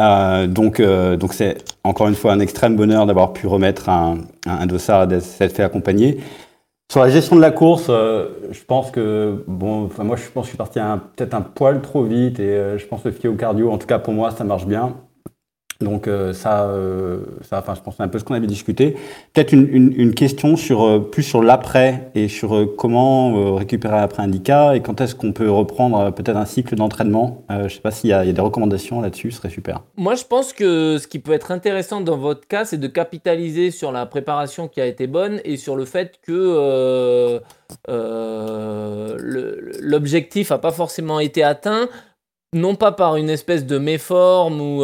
Euh, 0.00 0.46
donc, 0.46 0.80
euh, 0.80 1.16
donc 1.16 1.34
c'est 1.34 1.58
encore 1.84 2.08
une 2.08 2.14
fois 2.14 2.32
un 2.32 2.40
extrême 2.40 2.76
bonheur 2.76 3.06
d'avoir 3.06 3.32
pu 3.32 3.46
remettre 3.46 3.88
un, 3.88 4.18
un, 4.46 4.58
un 4.60 4.66
dossard 4.66 5.06
d'être 5.06 5.24
fait 5.24 5.62
accompagner. 5.62 6.20
Sur 6.90 7.02
la 7.02 7.10
gestion 7.10 7.36
de 7.36 7.40
la 7.40 7.50
course, 7.50 7.86
euh, 7.90 8.28
je 8.50 8.64
pense 8.64 8.90
que 8.90 9.44
bon, 9.46 9.90
moi 9.98 10.16
je 10.16 10.28
pense 10.30 10.42
que 10.42 10.42
je 10.42 10.48
suis 10.48 10.56
parti 10.56 10.78
peut-être 11.16 11.34
un 11.34 11.42
poil 11.42 11.82
trop 11.82 12.02
vite 12.04 12.40
et 12.40 12.78
je 12.78 12.86
pense 12.86 13.02
que 13.02 13.08
le 13.08 13.30
au 13.30 13.34
cardio, 13.34 13.70
en 13.70 13.78
tout 13.78 13.86
cas 13.86 13.98
pour 13.98 14.14
moi, 14.14 14.30
ça 14.30 14.44
marche 14.44 14.66
bien. 14.66 14.94
Donc 15.80 16.08
euh, 16.08 16.32
ça, 16.32 16.64
euh, 16.64 17.20
ça, 17.42 17.60
enfin 17.60 17.76
je 17.76 17.80
pense 17.80 17.94
c'est 17.96 18.02
un 18.02 18.08
peu 18.08 18.18
ce 18.18 18.24
qu'on 18.24 18.34
avait 18.34 18.48
discuté. 18.48 18.96
Peut-être 19.32 19.52
une, 19.52 20.12
question 20.12 20.56
sur 20.56 20.82
euh, 20.82 20.98
plus 20.98 21.22
sur 21.22 21.40
l'après 21.40 22.10
et 22.16 22.26
sur 22.26 22.74
comment 22.76 23.54
récupérer 23.54 23.98
après 23.98 24.24
un 24.24 24.28
DICA 24.28 24.74
et 24.74 24.80
quand 24.80 25.00
est-ce 25.00 25.14
qu'on 25.14 25.32
peut 25.32 25.48
reprendre 25.48 26.10
peut-être 26.10 26.36
un 26.36 26.46
cycle 26.46 26.74
d'entraînement. 26.74 27.44
Je 27.48 27.68
sais 27.68 27.80
pas 27.80 27.92
s'il 27.92 28.10
y, 28.10 28.12
y 28.12 28.14
a 28.14 28.32
des 28.32 28.40
recommandations 28.40 29.00
là-dessus, 29.00 29.30
ce 29.30 29.36
serait 29.36 29.50
super. 29.50 29.82
Moi, 29.96 30.16
je 30.16 30.24
pense 30.24 30.52
que 30.52 30.98
ce 30.98 31.06
qui 31.06 31.20
peut 31.20 31.32
être 31.32 31.52
intéressant 31.52 32.00
dans 32.00 32.16
votre 32.16 32.48
cas, 32.48 32.64
c'est 32.64 32.78
de 32.78 32.88
capitaliser 32.88 33.70
sur 33.70 33.92
la 33.92 34.04
préparation 34.06 34.66
qui 34.66 34.80
a 34.80 34.86
été 34.86 35.06
bonne 35.06 35.40
et 35.44 35.56
sur 35.56 35.76
le 35.76 35.84
fait 35.84 36.18
que 36.22 37.40
l'objectif 39.80 40.50
n'a 40.50 40.58
pas 40.58 40.72
forcément 40.72 41.20
été 41.20 41.44
atteint, 41.44 41.88
non 42.54 42.74
pas 42.74 42.92
par 42.92 43.16
une 43.16 43.30
espèce 43.30 43.66
de 43.66 43.78
méforme 43.78 44.60
ou, 44.60 44.82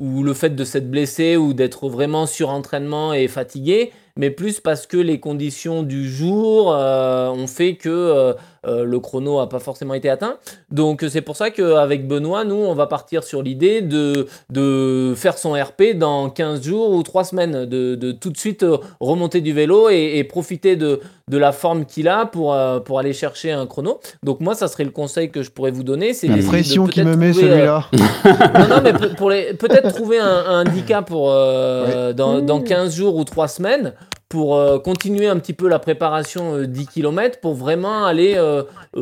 ou 0.00 0.22
le 0.22 0.34
fait 0.34 0.56
de 0.56 0.64
s'être 0.64 0.90
blessé 0.90 1.36
ou 1.36 1.52
d'être 1.52 1.88
vraiment 1.88 2.26
sur 2.26 2.48
entraînement 2.48 3.12
et 3.12 3.28
fatigué, 3.28 3.92
mais 4.16 4.30
plus 4.30 4.60
parce 4.60 4.86
que 4.86 4.96
les 4.96 5.20
conditions 5.20 5.82
du 5.82 6.08
jour 6.08 6.74
euh, 6.74 7.28
ont 7.28 7.46
fait 7.46 7.76
que 7.76 8.34
euh, 8.66 8.84
le 8.84 9.00
chrono 9.00 9.38
n'a 9.40 9.46
pas 9.46 9.58
forcément 9.58 9.94
été 9.94 10.08
atteint. 10.10 10.36
Donc 10.70 11.04
c'est 11.08 11.20
pour 11.22 11.36
ça 11.36 11.50
qu'avec 11.50 12.06
Benoît, 12.06 12.44
nous, 12.44 12.56
on 12.56 12.74
va 12.74 12.86
partir 12.86 13.24
sur 13.24 13.42
l'idée 13.42 13.80
de, 13.80 14.26
de 14.50 15.14
faire 15.16 15.38
son 15.38 15.52
RP 15.52 15.96
dans 15.96 16.28
15 16.30 16.62
jours 16.62 16.90
ou 16.92 17.02
3 17.02 17.24
semaines, 17.24 17.64
de, 17.66 17.94
de 17.94 18.12
tout 18.12 18.30
de 18.30 18.36
suite 18.36 18.62
euh, 18.62 18.76
remonter 19.00 19.40
du 19.40 19.52
vélo 19.52 19.88
et, 19.90 20.18
et 20.18 20.24
profiter 20.24 20.76
de, 20.76 21.00
de 21.28 21.38
la 21.38 21.52
forme 21.52 21.84
qu'il 21.86 22.08
a 22.08 22.26
pour, 22.26 22.52
euh, 22.54 22.80
pour 22.80 22.98
aller 22.98 23.12
chercher 23.12 23.52
un 23.52 23.66
chrono. 23.66 24.00
Donc 24.22 24.40
moi, 24.40 24.54
ça 24.54 24.68
serait 24.68 24.84
le 24.84 24.90
conseil 24.90 25.30
que 25.30 25.42
je 25.42 25.50
pourrais 25.50 25.70
vous 25.70 25.82
donner. 25.84 26.12
C'est 26.14 26.28
La 26.28 26.36
pression 26.42 26.86
qui 26.86 27.02
me 27.02 27.16
met 27.16 27.30
euh, 27.30 27.32
celui-là. 27.32 27.86
non, 28.58 28.68
non, 28.76 28.80
mais 28.82 28.92
pour- 28.92 29.14
pour 29.16 29.30
les- 29.30 29.54
peut-être 29.54 29.94
trouver 29.94 30.18
un, 30.18 30.26
un 30.26 30.66
handicap 30.66 31.06
pour, 31.06 31.30
euh, 31.30 32.12
dans, 32.12 32.40
dans 32.40 32.60
15 32.60 32.94
jours 32.94 33.16
ou 33.16 33.24
3 33.24 33.48
semaines 33.48 33.94
pour 34.30 34.82
continuer 34.84 35.26
un 35.26 35.38
petit 35.38 35.52
peu 35.52 35.68
la 35.68 35.80
préparation 35.80 36.62
10 36.62 36.86
km, 36.86 37.40
pour 37.40 37.54
vraiment 37.54 38.04
aller, 38.04 38.40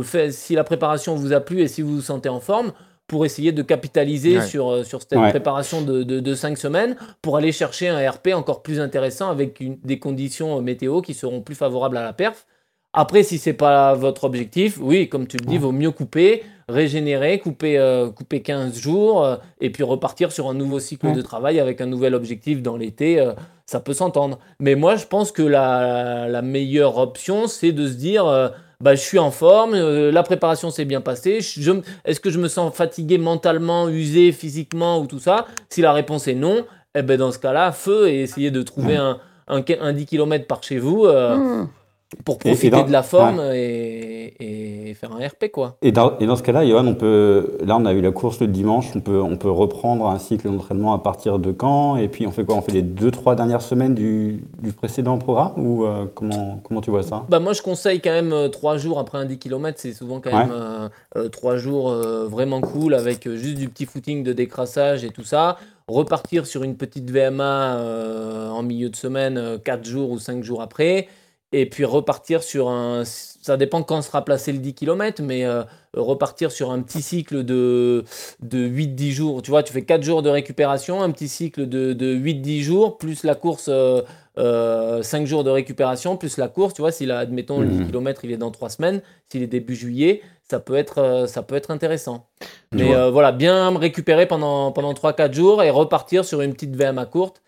faire, 0.03 0.33
si 0.33 0.55
la 0.55 0.65
préparation 0.65 1.15
vous 1.15 1.35
a 1.35 1.41
plu 1.41 1.61
et 1.61 1.69
si 1.69 1.83
vous 1.83 1.97
vous 1.97 2.01
sentez 2.01 2.31
en 2.31 2.41
forme, 2.41 2.73
pour 3.07 3.25
essayer 3.25 3.53
de 3.53 3.63
capitaliser 3.63 4.41
sur, 4.41 4.85
sur 4.87 5.03
cette 5.03 5.19
préparation 5.31 5.83
de, 5.83 6.03
de, 6.03 6.35
5 6.35 6.57
semaines, 6.57 6.97
pour 7.21 7.37
aller 7.37 7.53
chercher 7.53 7.89
un 7.89 8.11
RP 8.11 8.29
encore 8.35 8.63
plus 8.63 8.81
intéressant 8.81 9.31
avec 9.31 9.63
des 9.85 9.99
conditions 9.99 10.61
météo 10.63 11.03
qui 11.03 11.13
seront 11.15 11.43
plus 11.43 11.55
favorables 11.55 11.99
à 11.99 12.03
la 12.03 12.15
perf. 12.15 12.47
Après, 12.95 13.23
si 13.23 13.39
c'est 13.39 13.53
pas 13.53 13.95
votre 13.95 14.25
objectif, 14.25 14.79
oui, 14.81 15.09
comme 15.09 15.27
tu 15.27 15.37
le 15.37 15.45
dis, 15.45 15.59
vaut 15.59 15.73
mieux 15.73 15.91
couper, 15.91 16.43
régénérer, 16.69 17.39
couper, 17.39 17.79
euh, 17.79 18.11
couper 18.11 18.43
15 18.43 18.79
jours 18.79 19.25
euh, 19.25 19.37
et 19.61 19.71
puis 19.71 19.83
repartir 19.83 20.33
sur 20.33 20.49
un 20.49 20.55
nouveau 20.55 20.81
cycle 20.81 21.13
de 21.13 21.23
travail 21.23 21.61
avec 21.61 21.81
un 21.81 21.87
nouvel 21.87 22.15
objectif 22.15 22.63
dans 22.63 22.77
l'été. 22.77 23.21
Euh, 23.21 23.33
ça 23.67 23.81
peut 23.81 23.95
s'entendre. 23.95 24.39
Mais 24.61 24.75
moi, 24.75 24.97
je 24.97 25.07
pense 25.07 25.33
que 25.33 25.43
la, 25.43 26.29
la 26.29 26.43
meilleure 26.43 26.99
option, 26.99 27.47
c'est 27.47 27.73
de 27.73 27.87
se 27.87 27.95
dire 27.95 28.25
bah, 28.81 28.95
je 28.95 29.01
suis 29.01 29.19
en 29.19 29.31
forme, 29.31 29.75
la 29.77 30.23
préparation 30.23 30.71
s'est 30.71 30.87
bien 30.87 31.03
passée. 31.03 31.41
Est-ce 32.05 32.21
que 32.21 32.31
je 32.31 32.39
me 32.39 32.49
sens 32.49 32.75
fatigué 32.75 33.19
mentalement, 33.19 33.89
usé 33.89 34.33
physiquement 34.33 35.01
ou 35.01 35.07
tout 35.07 35.19
ça? 35.19 35.47
Si 35.69 35.83
la 35.83 35.93
réponse 35.93 36.29
est 36.29 36.35
non, 36.35 36.65
eh 36.95 37.03
ben 37.03 37.19
dans 37.19 37.31
ce 37.31 37.39
cas-là, 37.39 37.73
feu 37.73 38.09
et 38.09 38.23
essayez 38.23 38.51
de 38.51 38.63
trouver 38.63 38.97
un, 38.97 39.19
un, 39.49 39.93
10 39.93 40.07
km 40.07 40.47
par 40.47 40.63
chez 40.63 40.79
vous. 40.79 41.07
Mmh 41.07 41.69
pour 42.25 42.39
profiter 42.39 42.85
de 42.85 42.93
la 42.93 43.03
forme 43.03 43.41
et, 43.53 44.95
faire 44.99 45.13
un 45.13 45.27
RP 45.27 45.51
quoi. 45.53 45.77
Et 45.83 45.93
dans, 45.93 46.19
et 46.19 46.27
dans 46.27 46.35
ce 46.35 46.43
cas-là, 46.43 46.67
Johan, 46.67 46.87
on 46.87 46.95
peut, 46.95 47.59
là 47.65 47.77
on 47.77 47.85
a 47.85 47.93
eu 47.93 48.01
la 48.01 48.11
course 48.11 48.41
le 48.41 48.47
dimanche, 48.47 48.87
on 48.97 49.01
peut, 49.01 49.21
on 49.21 49.37
peut 49.37 49.51
reprendre 49.51 50.07
un 50.07 50.19
cycle 50.19 50.49
d'entraînement 50.49 50.93
à 50.95 50.99
partir 50.99 51.39
de 51.39 51.53
quand? 51.53 51.97
Et 51.97 52.09
puis 52.09 52.27
on 52.27 52.33
fait 52.33 52.45
quoi? 52.45 52.57
On 52.57 52.63
fait 52.63 52.73
les 52.73 52.83
deux 52.83 53.11
trois 53.11 53.37
dernières 53.37 53.63
semaines 53.63 53.95
du, 53.95 54.43
du 54.61 54.73
précédent 54.73 55.19
programme? 55.19 55.53
Ou 55.57 55.85
euh, 55.85 56.07
comment, 56.15 56.61
comment 56.65 56.81
tu 56.81 56.91
vois 56.91 57.03
ça? 57.03 57.25
Bah 57.29 57.39
moi 57.39 57.53
je 57.53 57.63
conseille 57.63 58.01
quand 58.01 58.11
même 58.11 58.33
euh, 58.33 58.49
trois 58.49 58.79
jours 58.79 58.99
après 58.99 59.19
un 59.19 59.27
10 59.27 59.39
km, 59.39 59.79
c'est 59.79 59.93
souvent 59.93 60.21
quand 60.21 60.37
même 60.37 60.53
euh, 60.53 61.29
trois 61.29 61.57
jours 61.57 61.91
vraiment 61.91 62.61
cool 62.61 62.95
avec 62.95 63.29
juste 63.29 63.59
du 63.59 63.69
petit 63.69 63.87
footing 63.87 64.25
de 64.25 64.33
décrassage 64.33 65.05
et 65.05 65.11
tout 65.11 65.25
ça. 65.25 65.59
Repartir 65.87 66.47
sur 66.47 66.65
une 66.65 66.77
petite 66.77 67.11
VMA 67.11 68.51
en 68.53 68.63
milieu 68.63 68.91
de 68.91 68.97
semaine, 68.97 69.59
quatre 69.65 69.85
jours 69.85 70.11
ou 70.11 70.19
cinq 70.19 70.43
jours 70.43 70.61
après, 70.61 71.09
et 71.53 71.67
puis 71.67 71.85
repartir 71.85 72.43
sur 72.43 72.69
un. 72.69 73.05
Ça 73.05 73.57
dépend 73.57 73.83
quand 73.83 74.03
sera 74.03 74.25
placé 74.25 74.53
le 74.53 74.59
10 74.59 74.75
km, 74.75 75.23
mais 75.23 75.45
euh, 75.45 75.63
repartir 75.95 76.53
sur 76.53 76.71
un 76.71 76.83
petit 76.83 77.01
cycle 77.01 77.45
de, 77.45 78.05
de 78.41 78.69
8-10 78.69 79.11
jours. 79.11 79.43
Tu 79.43 79.51
vois, 79.51 79.63
tu 79.63 79.73
fais 79.73 79.83
4 79.83 80.03
jours 80.03 80.23
de 80.23 80.29
récupération, 80.29 81.03
un 81.03 81.11
petit 81.11 81.29
cycle 81.29 81.67
de, 81.67 81.95
de 81.95 82.15
8-10 82.15 82.61
jours, 82.61 82.99
plus 82.99 83.25
la 83.25 83.35
course, 83.35 83.65
5 83.65 83.71
euh, 83.73 84.03
euh, 84.39 85.25
jours 85.25 85.45
de 85.45 85.51
récupération, 85.51 86.19
plus 86.19 86.37
la 86.37 86.49
course. 86.49 86.75
Tu 86.75 86.83
vois, 86.83 86.93
si, 86.93 87.07
là, 87.07 87.21
admettons, 87.21 87.61
le 87.61 87.69
10 87.69 87.87
km, 87.87 88.25
il 88.25 88.33
est 88.33 88.37
dans 88.37 88.51
3 88.51 88.69
semaines, 88.69 89.01
s'il 89.31 89.43
est 89.43 89.47
début 89.47 89.75
juillet, 89.75 90.21
ça 90.51 90.61
peut 90.61 90.77
être, 90.77 91.25
ça 91.27 91.43
peut 91.43 91.55
être 91.55 91.71
intéressant. 91.71 92.27
Mais 92.73 92.93
voilà, 93.11 93.33
bien 93.33 93.77
récupérer 93.79 94.27
pendant, 94.27 94.73
pendant 94.73 94.93
3-4 94.93 95.33
jours 95.33 95.63
et 95.63 95.71
repartir 95.71 96.27
sur 96.27 96.43
une 96.43 96.53
petite 96.53 96.77
VMA 96.77 97.07
courte 97.07 97.41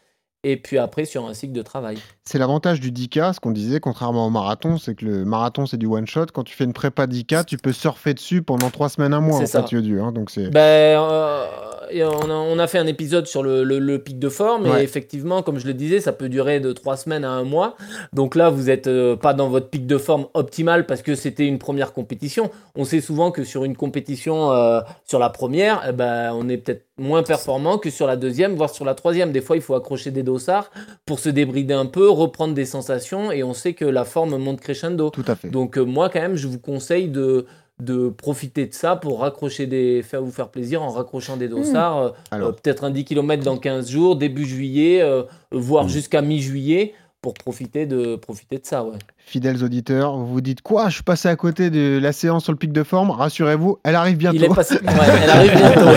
et 0.44 0.56
puis 0.56 0.78
après 0.78 1.04
sur 1.04 1.26
un 1.26 1.34
cycle 1.34 1.52
de 1.52 1.62
travail. 1.62 1.98
C'est 2.24 2.38
l'avantage 2.38 2.80
du 2.80 2.92
10K, 2.92 3.34
ce 3.34 3.40
qu'on 3.40 3.50
disait, 3.50 3.80
contrairement 3.80 4.26
au 4.26 4.30
marathon, 4.30 4.78
c'est 4.78 4.94
que 4.94 5.04
le 5.04 5.24
marathon 5.24 5.66
c'est 5.66 5.76
du 5.76 5.86
one 5.86 6.06
shot. 6.06 6.26
Quand 6.32 6.44
tu 6.44 6.54
fais 6.54 6.64
une 6.64 6.72
prépa 6.72 7.06
10K, 7.06 7.44
tu 7.44 7.56
peux 7.56 7.72
surfer 7.72 8.14
dessus 8.14 8.42
pendant 8.42 8.70
trois 8.70 8.88
semaines, 8.88 9.12
un 9.12 9.20
mois 9.20 9.36
en 9.36 9.46
fait, 9.46 9.56
hein, 9.56 10.12
donc 10.12 10.30
c'est. 10.30 10.50
Ben, 10.50 10.60
euh, 10.98 11.46
on, 11.92 12.58
a, 12.58 12.66
fait 12.66 12.78
un 12.78 12.86
épisode 12.86 13.26
sur 13.26 13.42
le, 13.42 13.96
pic 13.98 14.18
de 14.18 14.28
forme 14.28 14.66
et 14.66 14.82
effectivement, 14.82 15.42
comme 15.42 15.58
je 15.58 15.66
le 15.66 15.74
disais, 15.74 16.00
ça 16.00 16.12
peut 16.12 16.28
durer 16.28 16.60
de 16.60 16.72
trois 16.72 16.96
semaines 16.96 17.24
à 17.24 17.30
un 17.30 17.44
mois. 17.44 17.76
Donc 18.12 18.34
là, 18.34 18.50
vous 18.50 18.64
n'êtes 18.64 18.86
euh, 18.86 19.16
pas 19.16 19.34
dans 19.34 19.48
votre 19.48 19.68
pic 19.68 19.86
de 19.86 19.98
forme 19.98 20.26
optimal 20.34 20.86
parce 20.86 21.02
que 21.02 21.14
c'était 21.14 21.46
une 21.46 21.58
première 21.58 21.92
compétition. 21.92 22.50
On 22.74 22.84
sait 22.84 23.00
souvent 23.00 23.30
que 23.30 23.44
sur 23.44 23.64
une 23.64 23.76
compétition, 23.76 24.52
euh, 24.52 24.80
sur 25.04 25.18
la 25.18 25.30
première, 25.30 25.84
eh 25.88 25.92
ben, 25.92 26.32
on 26.34 26.48
est 26.48 26.58
peut-être 26.58 26.86
moins 27.00 27.22
performant 27.22 27.78
que 27.78 27.90
sur 27.90 28.06
la 28.06 28.16
deuxième, 28.16 28.54
voire 28.54 28.70
sur 28.70 28.84
la 28.84 28.94
troisième. 28.94 29.32
Des 29.32 29.40
fois, 29.40 29.56
il 29.56 29.62
faut 29.62 29.74
accrocher 29.74 30.10
des 30.10 30.22
dossards 30.22 30.70
pour 31.06 31.18
se 31.18 31.28
débrider 31.28 31.74
un 31.74 31.86
peu, 31.86 32.08
reprendre 32.08 32.54
des 32.54 32.66
sensations 32.66 33.32
et 33.32 33.42
on 33.42 33.54
sait 33.54 33.72
que 33.72 33.84
la 33.84 34.04
forme 34.04 34.36
monte 34.36 34.60
crescendo. 34.60 35.10
Tout 35.10 35.24
à 35.26 35.34
fait. 35.34 35.48
Donc 35.48 35.78
euh, 35.78 35.82
moi, 35.82 36.10
quand 36.10 36.20
même, 36.20 36.36
je 36.36 36.46
vous 36.46 36.58
conseille 36.58 37.08
de 37.08 37.46
de 37.80 38.10
profiter 38.10 38.66
de 38.66 38.74
ça 38.74 38.94
pour 38.94 39.20
raccrocher 39.20 39.66
des 39.66 40.02
faire 40.02 40.20
vous 40.20 40.30
faire 40.30 40.50
plaisir 40.50 40.82
en 40.82 40.90
raccrochant 40.90 41.38
des 41.38 41.48
dossards 41.48 41.98
euh, 41.98 42.10
euh, 42.34 42.52
peut-être 42.52 42.84
un 42.84 42.90
10 42.90 43.06
km 43.06 43.42
dans 43.42 43.56
15 43.56 43.88
jours 43.88 44.16
début 44.16 44.44
juillet 44.44 45.02
voire 45.50 45.86
mmh. 45.86 45.88
jusqu'à 45.88 46.20
mi-juillet 46.20 46.92
pour 47.22 47.34
profiter 47.34 47.86
de, 47.86 48.16
profiter 48.16 48.58
de 48.58 48.66
ça. 48.66 48.84
Ouais. 48.84 48.98
Fidèles 49.26 49.62
auditeurs, 49.62 50.16
vous 50.16 50.26
vous 50.26 50.40
dites 50.40 50.60
quoi? 50.60 50.88
Je 50.88 50.94
suis 50.94 51.02
passé 51.04 51.28
à 51.28 51.36
côté 51.36 51.70
de 51.70 52.00
la 52.02 52.12
séance 52.12 52.44
sur 52.44 52.52
le 52.52 52.58
pic 52.58 52.72
de 52.72 52.82
forme. 52.82 53.10
Rassurez-vous, 53.10 53.78
elle 53.84 53.94
arrive 53.94 54.16
bientôt. 54.16 54.36
Il 54.36 54.44
est 54.44 54.54
passé... 54.54 54.78
elle 54.82 55.30
arrive 55.30 55.56
bientôt. 55.56 55.88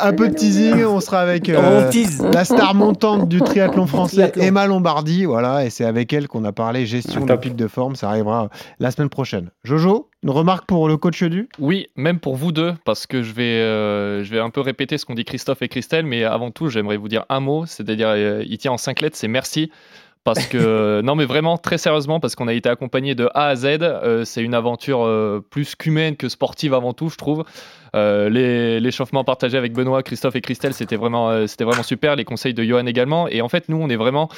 un, 0.00 0.12
peu, 0.12 0.28
de 0.28 0.34
teasing. 0.34 0.84
On 0.84 1.00
sera 1.00 1.20
avec 1.20 1.48
euh, 1.48 1.90
la 2.32 2.44
star 2.44 2.74
montante 2.74 3.28
du 3.28 3.40
triathlon 3.40 3.86
français, 3.86 4.32
Emma 4.36 4.66
Lombardi. 4.66 5.24
Voilà, 5.24 5.64
et 5.64 5.70
c'est 5.70 5.84
avec 5.84 6.12
elle 6.12 6.28
qu'on 6.28 6.44
a 6.44 6.52
parlé 6.52 6.86
gestion 6.86 7.26
du 7.26 7.36
pic 7.38 7.56
de 7.56 7.66
forme. 7.66 7.96
Ça 7.96 8.08
arrivera 8.08 8.48
la 8.78 8.90
semaine 8.92 9.08
prochaine. 9.08 9.50
Jojo, 9.64 10.10
une 10.24 10.30
remarque 10.30 10.66
pour 10.66 10.88
le 10.88 10.96
coach 10.96 11.22
du? 11.22 11.50
Oui, 11.58 11.88
même 11.96 12.18
pour 12.18 12.34
vous 12.36 12.50
deux, 12.50 12.72
parce 12.86 13.06
que 13.06 13.22
je 13.22 13.32
vais, 13.34 13.42
euh, 13.60 14.24
je 14.24 14.30
vais 14.30 14.40
un 14.40 14.48
peu 14.48 14.62
répéter 14.62 14.96
ce 14.96 15.04
qu'ont 15.04 15.14
dit 15.14 15.26
Christophe 15.26 15.60
et 15.60 15.68
Christelle, 15.68 16.06
mais 16.06 16.24
avant 16.24 16.50
tout, 16.50 16.70
j'aimerais 16.70 16.96
vous 16.96 17.08
dire 17.08 17.26
un 17.28 17.40
mot, 17.40 17.66
c'est-à-dire, 17.66 18.08
euh, 18.08 18.42
il 18.46 18.56
tient 18.56 18.72
en 18.72 18.78
cinq 18.78 19.02
lettres, 19.02 19.18
c'est 19.18 19.28
merci. 19.28 19.70
Parce 20.24 20.46
que, 20.46 21.00
non, 21.04 21.14
mais 21.14 21.24
vraiment, 21.24 21.58
très 21.58 21.78
sérieusement, 21.78 22.20
parce 22.20 22.34
qu'on 22.34 22.48
a 22.48 22.52
été 22.52 22.68
accompagné 22.68 23.14
de 23.14 23.28
A 23.34 23.48
à 23.48 23.56
Z. 23.56 23.64
Euh, 23.82 24.24
c'est 24.24 24.42
une 24.42 24.54
aventure 24.54 25.08
plus 25.50 25.74
qu'humaine 25.74 26.16
que 26.16 26.28
sportive 26.28 26.74
avant 26.74 26.92
tout, 26.92 27.08
je 27.08 27.16
trouve. 27.16 27.44
L'échauffement 27.94 29.22
partagé 29.22 29.56
avec 29.56 29.72
Benoît, 29.72 30.02
Christophe 30.02 30.34
et 30.36 30.40
Christelle, 30.40 30.74
c'était 30.74 30.96
vraiment, 30.96 31.46
c'était 31.46 31.64
vraiment 31.64 31.84
super. 31.84 32.16
Les 32.16 32.24
conseils 32.24 32.54
de 32.54 32.64
Johan 32.64 32.86
également. 32.86 33.28
Et 33.28 33.40
en 33.40 33.48
fait, 33.48 33.68
nous, 33.68 33.76
on 33.76 33.88
est 33.88 33.96
vraiment 33.96 34.28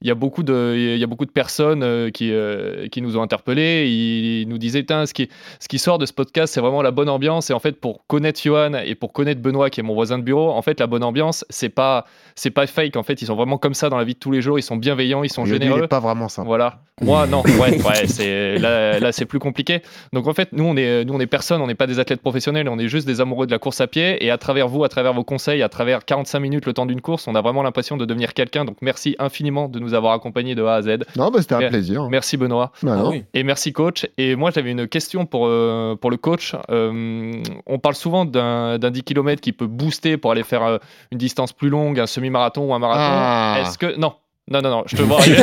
il 0.00 0.08
y 0.08 0.10
a 0.10 0.14
beaucoup 0.14 0.42
de, 0.42 0.74
il 0.76 0.98
y 0.98 1.04
a 1.04 1.06
beaucoup 1.06 1.24
de 1.24 1.30
personnes 1.30 1.82
euh, 1.82 2.10
qui, 2.10 2.30
euh, 2.30 2.88
qui 2.88 3.00
nous 3.00 3.16
ont 3.16 3.22
interpellés. 3.22 3.88
Ils 3.88 4.48
nous 4.48 4.58
disaient, 4.58 4.84
ce 4.88 5.14
qui, 5.14 5.28
ce 5.60 5.68
qui 5.68 5.78
sort 5.78 5.98
de 5.98 6.06
ce 6.06 6.12
podcast, 6.12 6.52
c'est 6.52 6.60
vraiment 6.60 6.82
la 6.82 6.90
bonne 6.90 7.08
ambiance. 7.08 7.50
Et 7.50 7.52
en 7.52 7.58
fait, 7.58 7.80
pour 7.80 8.06
connaître 8.06 8.40
Johan 8.42 8.74
et 8.84 8.94
pour 8.94 9.12
connaître 9.12 9.40
Benoît, 9.40 9.70
qui 9.70 9.80
est 9.80 9.82
mon 9.82 9.94
voisin 9.94 10.18
de 10.18 10.22
bureau, 10.22 10.50
en 10.50 10.62
fait, 10.62 10.80
la 10.80 10.86
bonne 10.86 11.04
ambiance, 11.04 11.44
c'est 11.48 11.68
pas, 11.68 12.04
c'est 12.34 12.50
pas 12.50 12.66
fake. 12.66 12.96
En 12.96 13.02
fait, 13.02 13.22
ils 13.22 13.26
sont 13.26 13.36
vraiment 13.36 13.58
comme 13.58 13.74
ça 13.74 13.88
dans 13.88 13.96
la 13.96 14.04
vie 14.04 14.14
de 14.14 14.18
tous 14.18 14.30
les 14.30 14.42
jours. 14.42 14.58
Ils 14.58 14.62
sont 14.62 14.76
bienveillants, 14.76 15.22
ils 15.22 15.32
sont 15.32 15.46
généreux. 15.46 15.80
Il 15.82 15.88
pas 15.88 16.00
vraiment 16.00 16.28
ça. 16.28 16.42
Voilà. 16.42 16.80
Moi, 17.00 17.26
non. 17.26 17.42
Ouais, 17.54 17.80
ouais 17.82 18.06
c'est, 18.08 18.58
là, 18.58 18.98
là 18.98 19.12
c'est 19.12 19.26
plus 19.26 19.38
compliqué. 19.38 19.80
Donc, 20.12 20.26
en 20.26 20.34
fait, 20.34 20.50
nous, 20.52 20.64
on 20.64 20.76
est, 20.76 21.04
nous, 21.04 21.14
on 21.14 21.20
est 21.20 21.26
personne. 21.26 21.60
On 21.62 21.66
n'est 21.66 21.74
pas 21.76 21.86
des 21.86 21.98
athlètes 21.98 22.20
professionnels. 22.20 22.68
On 22.68 22.78
est 22.78 22.88
juste 22.88 23.06
des 23.06 23.20
amoureux 23.20 23.46
de 23.46 23.52
la 23.52 23.58
course 23.58 23.80
à 23.80 23.86
pied. 23.86 24.22
Et 24.24 24.30
à 24.30 24.38
travers 24.38 24.68
vous, 24.68 24.84
à 24.84 24.88
travers 24.88 25.14
vos 25.14 25.24
conseils, 25.24 25.62
à 25.62 25.68
travers 25.68 26.04
45 26.04 26.40
minutes 26.40 26.66
le 26.66 26.72
temps 26.72 26.84
d'une 26.84 27.00
course, 27.00 27.28
on 27.28 27.34
a 27.34 27.40
vraiment 27.40 27.62
l'impression 27.62 27.96
de 27.96 28.04
devenir 28.04 28.34
quelqu'un. 28.34 28.64
Donc, 28.64 28.78
merci 28.82 29.14
infiniment 29.18 29.68
de 29.68 29.78
nous 29.84 29.94
avoir 29.94 30.12
accompagnés 30.12 30.54
de 30.54 30.64
A 30.64 30.74
à 30.74 30.82
Z. 30.82 30.98
Non, 31.16 31.30
bah, 31.30 31.40
c'était 31.40 31.54
un 31.54 31.68
plaisir. 31.68 32.08
Merci 32.10 32.36
Benoît. 32.36 32.72
Bah, 32.82 33.04
ah 33.06 33.10
et 33.32 33.42
merci 33.42 33.72
coach. 33.72 34.06
Et 34.18 34.36
moi, 34.36 34.50
j'avais 34.50 34.72
une 34.72 34.86
question 34.88 35.26
pour, 35.26 35.46
euh, 35.46 35.96
pour 35.96 36.10
le 36.10 36.16
coach. 36.16 36.54
Euh, 36.70 37.42
on 37.66 37.78
parle 37.78 37.94
souvent 37.94 38.24
d'un 38.24 38.78
10 38.78 39.02
km 39.02 39.40
qui 39.40 39.52
peut 39.52 39.66
booster 39.66 40.16
pour 40.16 40.32
aller 40.32 40.42
faire 40.42 40.62
euh, 40.64 40.78
une 41.12 41.18
distance 41.18 41.52
plus 41.52 41.68
longue, 41.68 42.00
un 42.00 42.06
semi-marathon 42.06 42.68
ou 42.68 42.74
un 42.74 42.78
marathon. 42.78 43.02
Ah. 43.02 43.56
Est-ce 43.60 43.78
que. 43.78 43.96
Non, 43.96 44.14
non, 44.50 44.60
non, 44.60 44.68
non, 44.68 44.82
je 44.86 44.96
te 44.96 45.02
vois. 45.02 45.22
Tu 45.22 45.34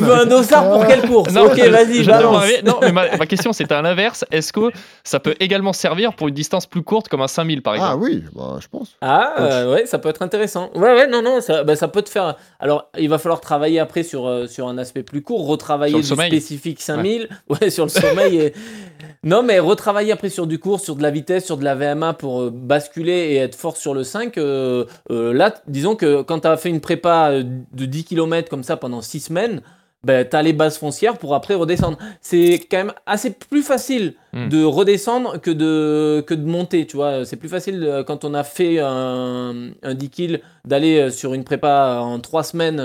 veux 0.00 0.14
un 0.14 0.26
dossard 0.26 0.70
pour 0.70 0.86
quelle 0.86 1.02
course 1.02 1.34
Ok, 1.34 1.58
vas-y, 1.58 2.04
balance. 2.04 2.44
Non, 2.64 2.78
mais 2.80 2.92
ma, 2.92 3.16
ma 3.16 3.26
question 3.26 3.52
c'était 3.52 3.74
à 3.74 3.82
l'inverse. 3.82 4.24
Est-ce 4.30 4.52
que 4.52 4.70
ça 5.02 5.18
peut 5.18 5.34
également 5.40 5.72
servir 5.72 6.14
pour 6.14 6.28
une 6.28 6.34
distance 6.34 6.66
plus 6.66 6.82
courte 6.82 7.08
comme 7.08 7.22
un 7.22 7.26
5000 7.28 7.62
par 7.62 7.74
exemple? 7.74 7.94
Ah 7.94 7.96
oui, 7.96 8.22
bah, 8.32 8.58
je 8.60 8.68
pense. 8.68 8.96
Ah 9.00 9.34
euh, 9.40 9.74
ouais, 9.74 9.86
ça 9.86 9.98
peut 9.98 10.08
être 10.08 10.22
intéressant. 10.22 10.70
Ouais, 10.76 10.94
ouais, 10.94 11.08
non, 11.08 11.20
non, 11.20 11.40
ça, 11.40 11.64
bah, 11.64 11.74
ça 11.74 11.88
peut 11.88 12.02
te 12.02 12.10
faire. 12.10 12.36
Alors, 12.60 12.88
il 12.96 13.08
va 13.08 13.18
falloir 13.18 13.40
travailler 13.40 13.80
après 13.80 14.04
sur, 14.04 14.28
euh, 14.28 14.46
sur 14.46 14.68
un 14.68 14.78
aspect 14.78 15.02
plus 15.02 15.22
court, 15.22 15.46
retravailler 15.46 15.96
du 15.96 16.04
spécifique 16.04 16.80
5000. 16.80 17.28
Ouais. 17.48 17.70
sur 17.70 17.84
le 17.84 17.90
sommeil. 17.90 18.36
Et... 18.36 18.54
Non, 19.22 19.42
mais 19.42 19.58
retravailler 19.58 20.12
après 20.12 20.30
sur 20.30 20.46
du 20.46 20.58
court, 20.58 20.80
sur 20.80 20.96
de 20.96 21.02
la 21.02 21.10
vitesse, 21.10 21.44
sur 21.44 21.58
de 21.58 21.64
la 21.64 21.74
VMA 21.74 22.14
pour 22.14 22.42
euh, 22.42 22.50
basculer 22.50 23.12
et 23.12 23.36
être 23.36 23.54
fort 23.54 23.76
sur 23.76 23.92
le 23.94 24.02
5 24.02 24.36
là, 25.40 25.54
disons 25.66 25.96
que 25.96 26.22
quand 26.22 26.40
tu 26.40 26.48
as 26.48 26.56
fait 26.56 26.70
une 26.70 26.80
prépa 26.80 27.30
euh, 27.30 27.42
de 27.72 27.84
10 27.86 28.04
km 28.04 28.48
comme 28.48 28.62
ça 28.62 28.76
pendant 28.76 29.02
6 29.02 29.20
semaines, 29.20 29.62
ben, 30.02 30.26
tu 30.26 30.34
as 30.34 30.42
les 30.42 30.54
bases 30.54 30.78
foncières 30.78 31.18
pour 31.18 31.34
après 31.34 31.54
redescendre. 31.54 31.98
C'est 32.22 32.60
quand 32.70 32.78
même 32.78 32.92
assez 33.04 33.32
plus 33.32 33.62
facile 33.62 34.14
hmm. 34.32 34.48
de 34.48 34.64
redescendre 34.64 35.40
que 35.40 35.50
de, 35.50 36.24
que 36.26 36.32
de 36.32 36.46
monter, 36.46 36.86
tu 36.86 36.96
vois. 36.96 37.24
C'est 37.26 37.36
plus 37.36 37.50
facile 37.50 37.82
euh, 37.84 38.02
quand 38.02 38.24
on 38.24 38.32
a 38.32 38.44
fait 38.44 38.78
un, 38.80 39.70
un 39.82 39.94
10 39.94 40.10
kg 40.10 40.40
d'aller 40.64 40.98
euh, 40.98 41.10
sur 41.10 41.34
une 41.34 41.44
prépa 41.44 42.00
en 42.00 42.18
3 42.18 42.42
semaines 42.44 42.82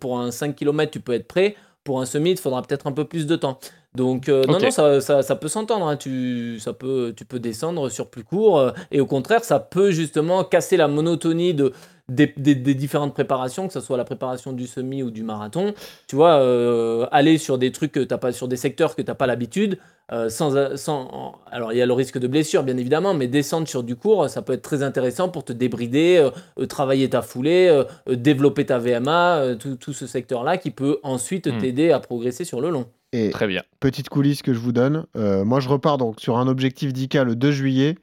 pour 0.00 0.18
un 0.18 0.30
5 0.30 0.56
km, 0.56 0.90
tu 0.90 1.00
peux 1.00 1.12
être 1.12 1.28
prêt. 1.28 1.54
Pour 1.84 2.00
un 2.00 2.06
semi, 2.06 2.32
il 2.32 2.36
faudra 2.36 2.62
peut-être 2.62 2.86
un 2.86 2.92
peu 2.92 3.04
plus 3.04 3.26
de 3.26 3.36
temps. 3.36 3.58
Donc 3.94 4.28
non, 4.28 4.58
non, 4.60 4.70
ça, 4.70 5.00
ça, 5.00 5.36
peut 5.36 5.48
s'entendre. 5.48 5.86
Hein. 5.88 5.96
Tu, 5.96 6.58
ça 6.60 6.72
peut, 6.72 7.12
tu 7.16 7.24
peux 7.24 7.40
descendre 7.40 7.88
sur 7.88 8.08
plus 8.08 8.22
court. 8.22 8.72
et 8.92 9.00
au 9.00 9.06
contraire, 9.06 9.44
ça 9.44 9.58
peut 9.58 9.90
justement 9.90 10.44
casser 10.44 10.76
la 10.76 10.86
monotonie 10.86 11.54
de, 11.54 11.72
des, 12.10 12.74
différentes 12.74 13.14
préparations, 13.14 13.66
que 13.66 13.72
ce 13.72 13.80
soit 13.80 13.96
la 13.96 14.04
préparation 14.04 14.52
du 14.52 14.66
semi 14.66 15.02
ou 15.02 15.10
du 15.10 15.22
marathon. 15.22 15.74
Tu 16.06 16.16
vois, 16.16 16.34
euh, 16.40 17.06
aller 17.12 17.38
sur 17.38 17.58
des 17.58 17.72
trucs 17.72 17.92
que 17.92 18.00
t'as 18.00 18.18
pas, 18.18 18.32
sur 18.32 18.48
des 18.48 18.56
secteurs 18.56 18.96
que 18.96 19.02
tu 19.02 19.08
n'as 19.08 19.14
pas 19.14 19.26
l'habitude, 19.26 19.78
euh, 20.12 20.28
sans, 20.28 20.76
sans, 20.76 21.38
alors 21.50 21.72
il 21.72 21.78
y 21.78 21.82
a 21.82 21.86
le 21.86 21.92
risque 21.92 22.18
de 22.18 22.26
blessure 22.26 22.62
bien 22.62 22.76
évidemment, 22.76 23.14
mais 23.14 23.28
descendre 23.28 23.68
sur 23.68 23.82
du 23.82 23.96
court, 23.96 24.28
ça 24.28 24.42
peut 24.42 24.54
être 24.54 24.62
très 24.62 24.82
intéressant 24.82 25.28
pour 25.28 25.44
te 25.44 25.52
débrider, 25.52 26.30
euh, 26.58 26.66
travailler 26.66 27.08
ta 27.08 27.22
foulée, 27.22 27.84
développer 28.08 28.66
ta 28.66 28.78
VMA, 28.78 29.54
tout, 29.58 29.92
ce 29.92 30.06
secteur-là 30.06 30.58
qui 30.58 30.70
peut 30.70 30.98
ensuite 31.02 31.46
hmm. 31.46 31.58
t'aider 31.58 31.90
à 31.92 32.00
progresser 32.00 32.44
sur 32.44 32.60
le 32.60 32.70
long. 32.70 32.86
Et 33.12 33.30
Très 33.30 33.46
bien. 33.46 33.62
Petite 33.80 34.08
coulisse 34.08 34.42
que 34.42 34.52
je 34.52 34.58
vous 34.58 34.72
donne. 34.72 35.06
moi, 35.14 35.60
je 35.60 35.68
repars 35.68 35.98
donc 35.98 36.20
sur 36.20 36.38
un 36.38 36.46
objectif 36.46 36.92
d'IK 36.92 37.14
le 37.14 37.34
2 37.36 37.50
juillet. 37.50 37.96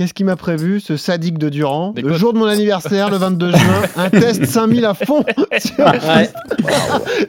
Qu'est-ce 0.00 0.14
qu'il 0.14 0.24
m'a 0.24 0.36
prévu, 0.36 0.80
ce 0.80 0.96
sadique 0.96 1.36
de 1.36 1.50
Durand 1.50 1.92
Le 1.94 2.14
jour 2.14 2.32
de 2.32 2.38
mon 2.38 2.46
anniversaire, 2.46 3.10
le 3.10 3.18
22 3.18 3.50
juin, 3.50 3.82
un 3.96 4.08
test 4.08 4.46
5000 4.46 4.86
à 4.86 4.94
fond. 4.94 5.22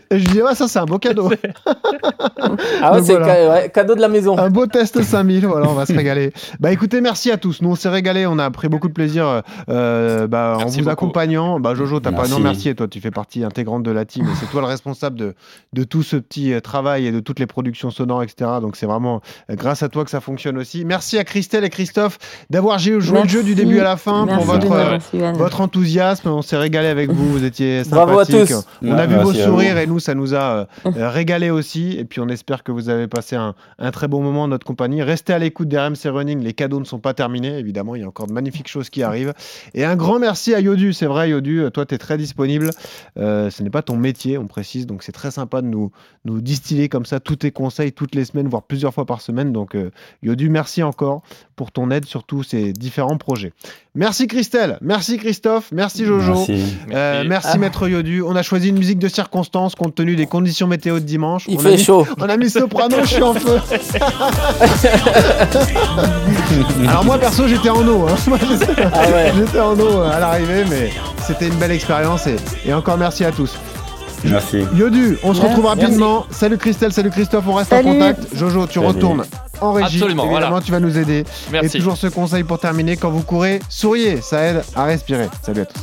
Et 0.10 0.20
je 0.20 0.30
dis, 0.30 0.42
ouais, 0.42 0.56
ça, 0.56 0.70
c'est 0.70 0.80
un 0.80 0.86
beau 0.86 0.98
cadeau. 0.98 1.30
ah 2.82 2.94
ouais, 2.94 3.04
c'est 3.04 3.74
cadeau 3.74 3.96
de 3.96 4.00
la 4.00 4.08
maison. 4.08 4.38
Un 4.38 4.50
beau 4.50 4.68
test 4.68 5.04
5000, 5.04 5.48
voilà, 5.48 5.68
on 5.68 5.74
va 5.74 5.86
se 5.86 5.92
régaler. 5.92 6.32
Bah 6.62 6.72
écoutez, 6.72 7.02
merci 7.02 7.30
à 7.30 7.36
tous. 7.36 7.62
Nous, 7.62 7.72
on 7.72 7.76
s'est 7.76 7.90
régalé, 7.90 8.26
on 8.26 8.40
a 8.40 8.50
pris 8.52 8.70
beaucoup 8.70 8.88
de 8.88 8.94
plaisir 8.94 9.42
euh, 9.68 10.28
bah, 10.28 10.58
en 10.58 10.68
vous 10.68 10.88
accompagnant. 10.88 11.60
Bah, 11.60 11.76
Jojo, 11.76 12.00
t'as 12.00 12.14
pas. 12.14 12.30
Non, 12.30 12.40
merci. 12.40 12.70
Et 12.70 12.76
toi, 12.76 12.88
tu 12.88 13.02
fais 13.02 13.12
partie 13.12 13.44
intégrante 13.44 13.84
de 13.84 13.92
la 13.92 14.06
team. 14.06 14.24
Et 14.28 14.36
c'est 14.40 14.50
toi 14.50 14.62
le 14.62 14.68
responsable 14.68 15.18
de, 15.18 15.36
de 15.74 15.84
tout 15.84 16.04
ce 16.04 16.16
petit 16.16 16.54
euh, 16.54 16.62
travail 16.62 17.06
et 17.06 17.12
de 17.12 17.20
toutes 17.20 17.40
les 17.40 17.48
productions 17.48 17.92
sonores, 17.92 18.24
etc. 18.24 18.50
Donc, 18.62 18.78
c'est 18.78 18.86
vraiment 18.86 19.20
euh, 19.50 19.56
grâce 19.56 19.84
à 19.84 19.90
toi 19.90 20.06
que 20.06 20.10
ça 20.10 20.22
fonctionne 20.22 20.58
aussi. 20.58 20.86
Merci 20.86 21.18
à 21.18 21.26
Christelle 21.26 21.66
et 21.66 21.70
Christophe 21.70 22.18
d'avoir 22.50 22.61
joué 23.00 23.24
le 23.24 23.28
jeu 23.28 23.44
du 23.44 23.56
début 23.56 23.80
à 23.80 23.84
la 23.84 23.98
fin 23.98 24.28
pour 24.28 24.44
votre, 24.44 25.38
votre 25.38 25.62
enthousiasme. 25.62 26.30
On 26.30 26.42
s'est 26.42 26.58
régalé 26.58 26.88
avec 26.88 27.12
vous, 27.12 27.32
vous 27.32 27.44
étiez 27.44 27.84
sympathiques. 27.84 28.54
On 28.84 28.94
a 28.94 29.06
vu 29.06 29.16
vos 29.18 29.34
sourires 29.34 29.78
et 29.78 29.88
nous, 29.88 30.00
ça 30.00 30.16
nous 30.16 30.34
a 30.34 30.68
euh, 30.86 31.10
régalé 31.10 31.50
aussi. 31.50 31.96
Et 31.98 32.06
puis 32.06 32.20
on 32.20 32.30
espère 32.30 32.64
que 32.64 32.72
vous 32.72 32.90
avez 32.90 33.08
passé 33.08 33.36
un, 33.36 33.56
un 33.80 33.92
très 33.92 34.08
bon 34.08 34.22
moment 34.22 34.44
en 34.44 34.48
notre 34.48 34.66
compagnie. 34.66 35.02
Restez 35.02 35.34
à 35.34 35.40
l'écoute 35.40 35.68
des 35.68 35.78
RMC 35.78 36.06
Running, 36.06 36.42
les 36.42 36.54
cadeaux 36.54 36.80
ne 36.80 36.86
sont 36.86 37.00
pas 37.00 37.14
terminés, 37.14 37.58
évidemment, 37.58 37.96
il 37.96 38.02
y 38.02 38.04
a 38.04 38.08
encore 38.08 38.28
de 38.28 38.34
magnifiques 38.34 38.68
choses 38.68 38.90
qui 38.90 39.04
arrivent. 39.04 39.34
Et 39.74 39.86
un 39.86 39.96
grand 39.96 40.20
merci 40.20 40.54
à 40.54 40.60
Yodu, 40.60 40.94
c'est 40.94 41.06
vrai 41.06 41.30
Yodu, 41.30 41.64
toi 41.74 41.86
tu 41.86 41.96
es 41.96 41.98
très 41.98 42.18
disponible. 42.18 42.72
Euh, 43.18 43.50
ce 43.50 43.64
n'est 43.64 43.70
pas 43.70 43.82
ton 43.82 43.98
métier, 43.98 44.38
on 44.38 44.48
précise, 44.48 44.88
donc 44.88 45.04
c'est 45.04 45.12
très 45.12 45.32
sympa 45.32 45.62
de 45.62 45.68
nous, 45.68 45.92
nous 46.26 46.42
distiller 46.42 46.90
comme 46.90 47.06
ça 47.06 47.20
tous 47.20 47.38
tes 47.38 47.52
conseils 47.52 47.92
toutes 47.92 48.16
les 48.16 48.26
semaines, 48.26 48.48
voire 48.48 48.64
plusieurs 48.64 48.94
fois 48.94 49.06
par 49.06 49.22
semaine. 49.22 49.52
Donc 49.52 49.76
euh, 49.76 49.92
Yodu, 50.24 50.50
merci 50.50 50.84
encore 50.84 51.22
pour 51.56 51.72
ton 51.72 51.92
aide 51.92 52.06
sur 52.06 52.24
tous 52.42 52.50
ces 52.50 52.74
différents 52.74 53.18
projets. 53.18 53.54
Merci 53.94 54.28
Christelle, 54.28 54.78
merci 54.82 55.18
Christophe, 55.18 55.70
merci 55.72 56.06
Jojo, 56.06 56.34
merci, 56.34 56.64
euh, 56.94 57.24
merci 57.28 57.60
Maître 57.60 57.88
Yodu. 57.88 58.24
On 58.24 58.36
a 58.36 58.42
choisi 58.42 58.70
une 58.70 58.78
musique 58.78 59.00
de 59.00 59.08
circonstance 59.08 59.76
compte 59.76 59.96
tenu 59.96 60.16
des 60.16 60.26
conditions 60.26 60.68
météo 60.68 61.00
de 61.00 61.06
dimanche. 61.06 61.46
Il 61.48 61.60
fait 61.60 61.78
chaud. 61.78 62.08
On 62.20 62.30
a 62.30 62.38
mis 62.38 62.50
Soprano, 62.50 62.98
je 63.02 63.08
suis 63.08 63.22
en 63.22 63.34
feu. 63.34 63.60
Alors 66.88 67.06
moi 67.06 67.20
perso 67.20 67.48
j'étais 67.48 67.70
en 67.70 67.88
eau, 67.88 68.08
hein. 68.08 68.16
ah 68.94 69.32
j'étais 69.36 69.60
en 69.60 69.80
eau 69.80 70.00
euh, 70.00 70.12
à 70.12 70.20
l'arrivée, 70.20 70.66
mais 70.70 70.90
c'était 71.26 71.48
une 71.48 71.56
belle 71.56 71.72
expérience 71.72 72.28
et, 72.28 72.36
et 72.66 72.74
encore 72.74 72.98
merci 72.98 73.24
à 73.24 73.32
tous. 73.32 73.56
Merci. 74.24 74.64
Yodu, 74.76 75.18
on 75.24 75.34
se 75.34 75.42
retrouve 75.42 75.66
rapidement. 75.66 76.26
Salut 76.32 76.58
Christelle, 76.58 76.92
salut 76.94 77.10
Christophe, 77.10 77.46
on 77.48 77.54
reste 77.54 77.74
en 77.74 77.82
contact. 77.82 78.36
Jojo, 78.36 78.68
tu 78.68 78.80
retournes 78.80 79.24
en 79.62 79.74
régie. 79.74 79.98
Absolument, 79.98 80.24
évidemment, 80.24 80.50
voilà. 80.50 80.66
tu 80.66 80.72
vas 80.72 80.80
nous 80.80 80.98
aider. 80.98 81.24
Merci. 81.52 81.78
Et 81.78 81.80
toujours 81.80 81.98
ce 81.98 82.08
conseil 82.08 82.44
pour 82.44 82.60
terminer 82.60 82.98
quand 82.98 83.10
vous 83.10 83.22
courez, 83.24 83.60
souriez, 83.70 84.22
ça 84.22 84.42
aide 84.42 84.64
à 84.76 84.86
respirer. 84.86 85.30
Salut 85.44 85.62
à 85.62 85.66
tous. 85.66 85.82